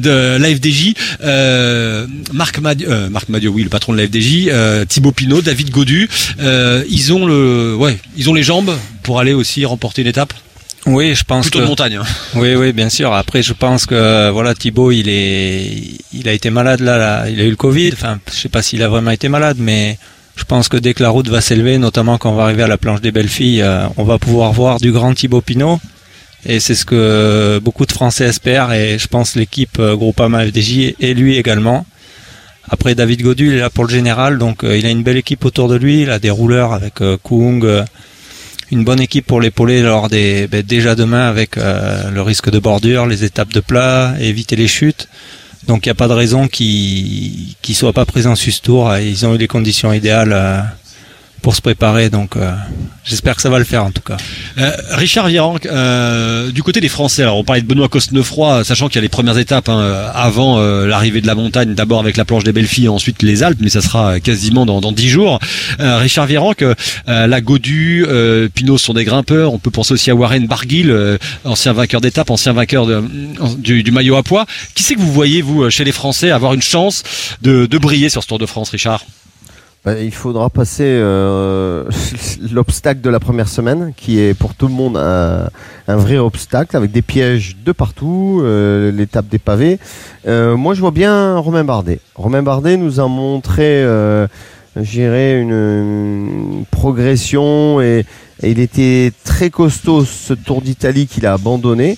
de 0.00 0.36
l'AFDJ. 0.36 0.94
Euh, 1.22 2.06
Marc 2.32 2.58
Madio, 2.58 2.88
Marc 3.10 3.28
Madio, 3.28 3.52
oui, 3.52 3.62
le 3.62 3.68
patron 3.68 3.92
de 3.92 3.98
l'AFDJ, 3.98 4.86
Thibaut 4.88 5.12
Pinot, 5.12 5.42
David 5.42 5.70
Godu, 5.70 6.08
ils 6.40 7.12
ont 7.12 7.26
le, 7.26 7.76
ouais, 7.76 7.98
ils 8.16 8.28
ont 8.28 8.34
les 8.34 8.42
jambes 8.42 8.76
pour 9.02 9.20
aller 9.20 9.32
aussi 9.32 9.64
remporter 9.64 10.02
une 10.02 10.08
étape? 10.08 10.32
Oui, 10.86 11.14
je 11.14 11.24
pense 11.24 11.44
Plutôt 11.44 11.58
que 11.58 11.64
de 11.64 11.68
montagne. 11.68 11.96
hein. 11.96 12.04
oui, 12.34 12.54
oui, 12.54 12.72
bien 12.72 12.88
sûr. 12.88 13.12
Après, 13.12 13.42
je 13.42 13.52
pense 13.52 13.84
que 13.86 14.30
voilà, 14.30 14.54
Thibaut, 14.54 14.90
il 14.92 15.08
est, 15.08 15.72
il 16.12 16.28
a 16.28 16.32
été 16.32 16.50
malade 16.50 16.80
là, 16.80 16.96
là. 16.96 17.28
il 17.28 17.40
a 17.40 17.44
eu 17.44 17.50
le 17.50 17.56
Covid. 17.56 17.90
Enfin, 17.92 18.18
je 18.30 18.36
sais 18.36 18.48
pas 18.48 18.62
s'il 18.62 18.82
a 18.82 18.88
vraiment 18.88 19.10
été 19.10 19.28
malade, 19.28 19.56
mais 19.60 19.98
je 20.36 20.44
pense 20.44 20.68
que 20.68 20.76
dès 20.78 20.94
que 20.94 21.02
la 21.02 21.10
route 21.10 21.28
va 21.28 21.40
s'élever, 21.42 21.76
notamment 21.78 22.16
quand 22.16 22.30
on 22.32 22.34
va 22.34 22.44
arriver 22.44 22.62
à 22.62 22.66
la 22.68 22.78
planche 22.78 23.02
des 23.02 23.12
belles 23.12 23.28
filles, 23.28 23.60
euh, 23.62 23.86
on 23.98 24.04
va 24.04 24.18
pouvoir 24.18 24.52
voir 24.52 24.78
du 24.80 24.90
grand 24.90 25.12
Thibaut 25.14 25.42
Pinot. 25.42 25.78
Et 26.46 26.58
c'est 26.60 26.74
ce 26.74 26.86
que 26.86 27.60
beaucoup 27.62 27.84
de 27.84 27.92
Français 27.92 28.24
espèrent, 28.24 28.72
et 28.72 28.98
je 28.98 29.06
pense 29.06 29.36
l'équipe 29.36 29.78
euh, 29.78 29.94
Groupama 29.94 30.46
FDJ 30.46 30.94
et 30.98 31.12
lui 31.12 31.36
également. 31.36 31.84
Après, 32.70 32.94
David 32.94 33.22
Godu, 33.22 33.48
il 33.48 33.52
est 33.54 33.60
là 33.60 33.68
pour 33.68 33.84
le 33.84 33.90
général, 33.90 34.38
donc 34.38 34.64
euh, 34.64 34.78
il 34.78 34.86
a 34.86 34.90
une 34.90 35.02
belle 35.02 35.16
équipe 35.18 35.44
autour 35.44 35.68
de 35.68 35.76
lui. 35.76 36.02
Il 36.02 36.10
a 36.10 36.18
des 36.18 36.30
rouleurs 36.30 36.72
avec 36.72 37.02
euh, 37.02 37.18
Kung, 37.22 37.64
euh, 37.64 37.84
une 38.70 38.84
bonne 38.84 39.00
équipe 39.00 39.26
pour 39.26 39.40
l'épauler 39.40 39.82
lors 39.82 40.08
des 40.08 40.46
ben, 40.46 40.62
déjà 40.62 40.94
demain 40.94 41.28
avec 41.28 41.56
euh, 41.56 42.10
le 42.10 42.22
risque 42.22 42.50
de 42.50 42.58
bordure, 42.58 43.06
les 43.06 43.24
étapes 43.24 43.52
de 43.52 43.60
plat, 43.60 44.14
éviter 44.20 44.56
les 44.56 44.68
chutes. 44.68 45.08
Donc 45.66 45.84
il 45.84 45.88
n'y 45.88 45.92
a 45.92 45.94
pas 45.94 46.08
de 46.08 46.14
raison 46.14 46.48
qu'ils 46.48 47.54
ne 47.68 47.74
soient 47.74 47.92
pas 47.92 48.04
présents 48.06 48.34
sur 48.34 48.52
ce 48.52 48.60
tour. 48.60 48.96
Ils 48.96 49.26
ont 49.26 49.34
eu 49.34 49.38
les 49.38 49.48
conditions 49.48 49.92
idéales 49.92 50.32
euh, 50.32 50.60
pour 51.42 51.54
se 51.54 51.62
préparer, 51.62 52.10
donc 52.10 52.36
euh, 52.36 52.52
j'espère 53.04 53.34
que 53.34 53.42
ça 53.42 53.50
va 53.50 53.58
le 53.58 53.64
faire 53.64 53.84
en 53.84 53.90
tout 53.90 54.02
cas. 54.02 54.16
Euh, 54.58 54.70
Richard 54.90 55.28
Virenque, 55.28 55.66
euh, 55.66 56.50
du 56.50 56.62
côté 56.62 56.80
des 56.80 56.88
Français, 56.88 57.22
alors 57.22 57.38
on 57.38 57.44
parlait 57.44 57.62
de 57.62 57.66
Benoît 57.66 57.88
Cosnefroy, 57.88 58.64
sachant 58.64 58.88
qu'il 58.88 58.96
y 58.96 58.98
a 58.98 59.02
les 59.02 59.08
premières 59.08 59.38
étapes 59.38 59.68
hein, 59.68 60.10
avant 60.14 60.60
l'arrivée 60.60 61.20
de 61.20 61.26
la 61.26 61.34
montagne, 61.34 61.74
d'abord 61.74 62.00
avec 62.00 62.16
la 62.16 62.24
planche 62.24 62.44
des 62.44 62.52
belles 62.52 62.66
filles, 62.66 62.88
ensuite 62.88 63.22
les 63.22 63.42
Alpes, 63.42 63.58
mais 63.60 63.70
ça 63.70 63.80
sera 63.80 64.20
quasiment 64.20 64.66
dans, 64.66 64.92
10 64.92 65.08
jours. 65.08 65.38
Richard 65.78 66.28
euh, 66.30 66.74
la 67.26 67.40
Godu, 67.40 68.06
Pinot 68.54 68.78
sont 68.78 68.94
des 68.94 69.04
grimpeurs, 69.04 69.52
on 69.52 69.58
peut 69.58 69.70
penser 69.70 69.94
aussi 69.94 70.10
à 70.10 70.14
Warren 70.14 70.46
Barguil, 70.46 70.94
ancien 71.44 71.72
vainqueur 71.72 72.00
d'étape, 72.00 72.30
ancien 72.30 72.52
vainqueur 72.52 72.86
du 73.58 73.90
maillot 73.90 74.16
à 74.16 74.22
poids. 74.22 74.46
Qui 74.74 74.82
c'est 74.82 74.94
que 74.94 75.00
vous 75.00 75.12
voyez, 75.12 75.42
vous, 75.42 75.70
chez 75.70 75.84
les 75.84 75.92
Français, 75.92 76.30
avoir 76.30 76.54
une 76.54 76.62
chance 76.62 77.02
de, 77.42 77.66
de 77.66 77.78
briller 77.78 78.08
sur 78.08 78.22
ce 78.22 78.28
Tour 78.28 78.38
de 78.38 78.46
France, 78.46 78.70
Richard? 78.70 79.04
Bah, 79.82 79.98
il 79.98 80.12
faudra 80.12 80.50
passer 80.50 80.84
euh, 80.84 81.84
l'obstacle 82.52 83.00
de 83.00 83.08
la 83.08 83.18
première 83.18 83.48
semaine, 83.48 83.94
qui 83.96 84.20
est 84.20 84.34
pour 84.34 84.54
tout 84.54 84.66
le 84.66 84.74
monde 84.74 84.98
un, 84.98 85.48
vrai 85.88 86.18
obstacle, 86.18 86.76
avec 86.76 86.92
des 86.92 87.00
pièges 87.00 87.56
de 87.64 87.72
partout, 87.72 88.40
euh, 88.42 88.92
l'étape 88.92 89.28
des 89.28 89.38
pavés. 89.38 89.78
Euh, 90.28 90.54
moi, 90.54 90.74
je 90.74 90.80
vois 90.80 90.90
bien 90.90 91.38
Romain 91.38 91.64
Bardet. 91.64 92.00
Romain 92.14 92.42
Bardet 92.42 92.76
nous 92.76 93.00
a 93.00 93.08
montré, 93.08 93.82
une, 94.76 96.64
progression 96.70 97.80
et 97.80 98.04
il 98.42 98.60
était 98.60 99.12
très 99.24 99.48
costaud 99.48 100.04
ce 100.04 100.34
Tour 100.34 100.60
d'Italie 100.60 101.06
qu'il 101.06 101.24
a 101.24 101.32
abandonné. 101.32 101.96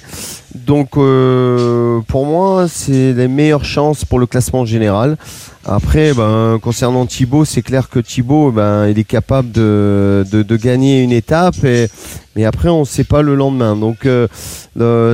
Donc, 0.66 0.96
euh, 0.96 2.00
pour 2.08 2.26
moi, 2.26 2.66
c'est 2.68 3.12
les 3.12 3.28
meilleures 3.28 3.64
chances 3.64 4.04
pour 4.04 4.18
le 4.18 4.26
classement 4.26 4.64
général. 4.64 5.16
Après, 5.64 6.12
ben, 6.12 6.58
concernant 6.60 7.06
Thibaut, 7.06 7.44
c'est 7.44 7.62
clair 7.62 7.88
que 7.88 8.00
Thibaut, 8.00 8.50
ben, 8.50 8.88
il 8.88 8.98
est 8.98 9.04
capable 9.04 9.52
de, 9.52 10.24
de, 10.30 10.56
gagner 10.56 11.02
une 11.02 11.12
étape, 11.12 11.62
et, 11.64 11.88
mais 12.34 12.44
après, 12.44 12.68
on 12.68 12.80
ne 12.80 12.84
sait 12.84 13.04
pas 13.04 13.22
le 13.22 13.34
lendemain. 13.34 13.76
Donc, 13.76 14.06
euh, 14.06 14.26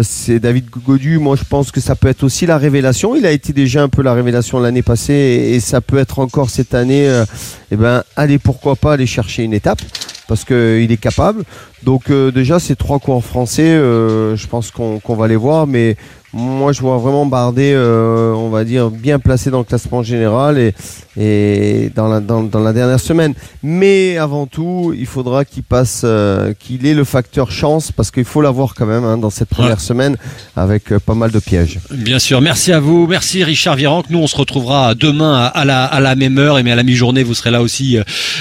c'est 0.03 0.41
David 0.41 0.67
Godu. 0.71 1.19
Moi, 1.19 1.37
je 1.37 1.45
pense 1.45 1.71
que 1.71 1.81
ça 1.81 1.95
peut 1.97 2.09
être 2.09 2.23
aussi 2.25 2.47
la 2.47 2.57
révélation. 2.57 3.15
Il 3.15 3.27
a 3.27 3.31
été 3.31 3.53
déjà 3.53 3.83
un 3.83 3.89
peu 3.89 4.03
la 4.03 4.15
révélation 4.15 4.59
l'année 4.59 4.83
passée, 4.83 5.13
et, 5.13 5.55
et 5.55 5.61
ça 5.61 5.81
peut 5.81 5.99
être 5.99 6.19
encore 6.19 6.49
cette 6.51 6.75
année. 6.75 7.09
euh, 7.09 7.25
eh 7.71 7.77
ben, 7.77 8.03
allez, 8.17 8.39
pourquoi 8.39 8.77
pas 8.77 8.95
aller 8.95 9.07
chercher 9.07 9.45
une 9.45 9.53
étape, 9.53 9.81
parce 10.29 10.45
qu'il 10.45 10.91
est 10.91 11.01
capable. 11.01 11.45
Donc, 11.83 12.11
euh, 12.11 12.31
déjà, 12.33 12.59
ces 12.59 12.77
trois 12.77 12.99
coureurs 12.99 13.25
français, 13.25 13.63
euh, 13.63 14.37
je 14.37 14.47
pense 14.47 14.71
qu'on 14.71 15.01
va 15.15 15.29
les 15.29 15.37
voir, 15.37 15.67
mais 15.67 15.97
moi, 16.35 16.73
je 16.73 16.83
vois 16.83 16.99
vraiment 16.99 17.25
Bardet, 17.25 17.73
euh, 17.75 18.33
on 18.35 18.51
va 18.51 18.65
dire, 18.65 18.91
bien 18.91 19.19
placé 19.19 19.51
dans 19.51 19.59
le 19.59 19.65
classement 19.65 20.03
général 20.03 20.59
et, 20.59 20.75
et 21.19 21.91
dans, 21.97 22.07
la, 22.07 22.21
dans, 22.21 22.43
dans 22.43 22.61
la 22.61 22.75
dernière 22.75 23.01
semaine. 23.01 23.33
Mais 23.63 24.19
avant 24.19 24.45
tout, 24.47 24.95
il 24.97 25.07
faudra 25.07 25.47
qu'il 25.47 25.63
passe, 25.63 26.03
euh, 26.05 26.53
qu'il 26.59 26.85
ait 26.85 26.93
le 26.93 27.05
facteur 27.05 27.51
chance, 27.51 27.93
parce 27.93 28.11
qu'il 28.11 28.27
faut 28.27 28.43
l'avoir 28.43 28.75
quand 28.75 28.85
même 28.85 29.05
hein, 29.05 29.17
dans 29.17 29.31
cette 29.31 29.49
première 29.49 29.79
Ouais. 29.79 29.83
semaine, 29.83 30.17
avec 30.55 30.91
pas 30.99 31.15
mal 31.15 31.31
de 31.31 31.39
pièges. 31.39 31.79
Bien 31.91 32.19
sûr, 32.19 32.43
merci 32.43 32.73
à 32.75 32.81
vous, 32.81 33.07
merci 33.07 33.43
Richard 33.43 33.77
Virenque. 33.77 34.11
Nous, 34.11 34.19
on 34.19 34.27
se 34.27 34.37
retrouvera 34.37 34.95
demain 34.95 35.35
à, 35.35 35.47
à 35.47 35.65
la, 35.65 35.85
à 35.87 35.99
la 35.99 36.15
même 36.15 36.37
heure, 36.39 36.59
et 36.59 36.63
mais 36.63 36.73
à 36.73 36.77
la 36.77 36.83
mi-journée, 36.83 37.23
vous 37.23 37.35
serez 37.35 37.51
là 37.53 37.63
aussi 37.63 37.97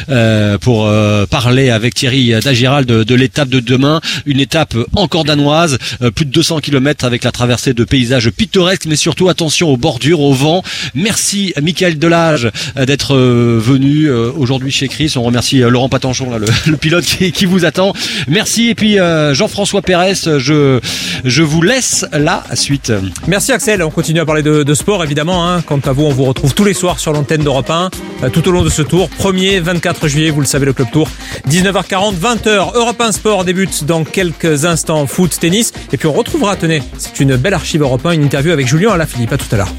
euh, 0.10 0.58
pour 0.58 0.88
euh, 0.88 1.26
parler 1.26 1.70
avec 1.70 1.94
Thierry 1.94 2.34
Dagiral 2.44 2.86
de, 2.86 3.04
de 3.04 3.16
l'étape 3.28 3.50
de 3.50 3.60
demain, 3.60 4.00
une 4.26 4.40
étape 4.40 4.74
encore 4.96 5.26
danoise, 5.26 5.78
euh, 6.02 6.12
plus 6.12 6.24
de 6.24 6.32
200 6.32 6.60
km 6.60 7.04
avec 7.04 7.26
la 7.26 7.34
traversée 7.34 7.74
de 7.74 7.84
paysages 7.84 8.30
pittoresques, 8.30 8.86
mais 8.86 8.96
surtout 8.96 9.28
attention 9.28 9.70
aux 9.70 9.76
bordures, 9.76 10.22
au 10.22 10.34
vent. 10.34 10.64
Merci 10.96 11.54
Michael 11.62 12.00
Delage 12.00 12.50
euh, 12.78 12.86
d'être 12.86 13.16
euh, 13.16 13.60
venu 13.62 14.10
aujourd'hui 14.10 14.72
chez 14.72 14.88
Chris. 14.88 15.14
On 15.18 15.24
remercie 15.24 15.60
Laurent 15.60 15.90
Patanchon, 15.90 16.30
le, 16.68 16.78
pilote 16.78 17.04
qui, 17.04 17.46
vous 17.46 17.66
attend. 17.66 17.94
Merci 18.30 18.70
et 18.70 18.76
puis 18.76 18.98
Jean-François 19.32 19.82
Pérez, 19.82 20.14
je 20.38 20.80
je 21.26 21.44
vous 21.44 21.62
laisse 21.62 22.06
la 22.14 22.44
suite. 22.54 22.94
Merci 23.28 23.52
Axel, 23.52 23.84
on 23.84 23.90
continue 23.90 24.22
à 24.22 24.26
parler 24.26 24.44
de, 24.44 24.74
sport 24.74 25.04
évidemment. 25.04 25.50
Hein. 25.50 25.62
Quant 25.62 25.80
à 25.80 25.92
vous, 25.92 26.04
on 26.04 26.14
vous 26.14 26.24
retrouve 26.24 26.54
tous 26.54 26.64
les 26.64 26.74
soirs 26.74 27.00
sur 27.00 27.12
l'antenne 27.12 27.44
d'Europe 27.44 27.70
1 27.70 27.90
euh, 28.24 28.30
tout 28.30 28.48
au 28.48 28.52
long 28.52 28.64
de 28.64 28.70
ce 28.70 28.82
tour. 28.82 29.10
1er, 29.20 29.60
24 29.60 30.08
juillet, 30.08 30.30
vous 30.30 30.40
le 30.42 30.46
savez, 30.46 30.66
le 30.66 30.74
Club 30.74 30.90
Tour. 30.92 31.10
19h40, 31.50 32.16
20h, 32.18 32.76
Europe 32.76 33.00
1 33.00 33.12
Sport 33.18 33.46
débute 33.46 33.84
dans 33.84 34.04
quelques 34.04 34.66
instants 34.66 35.08
foot, 35.08 35.40
tennis. 35.40 35.74
Et 35.92 35.98
puis 35.98 36.08
on 36.08 36.14
retrouvera, 36.14 36.56
tenez, 36.56 36.84
c'est 37.00 37.20
une 37.20 37.36
belle 37.36 37.56
archive 37.56 37.82
Europe 37.82 38.06
1, 38.06 38.12
une 38.12 38.24
interview 38.24 38.52
avec 38.52 38.68
Julien 38.68 38.92
Alaphilippe. 38.92 39.34
À 39.34 39.38
tout 39.38 39.48
à 39.52 39.58
l'heure. 39.58 39.74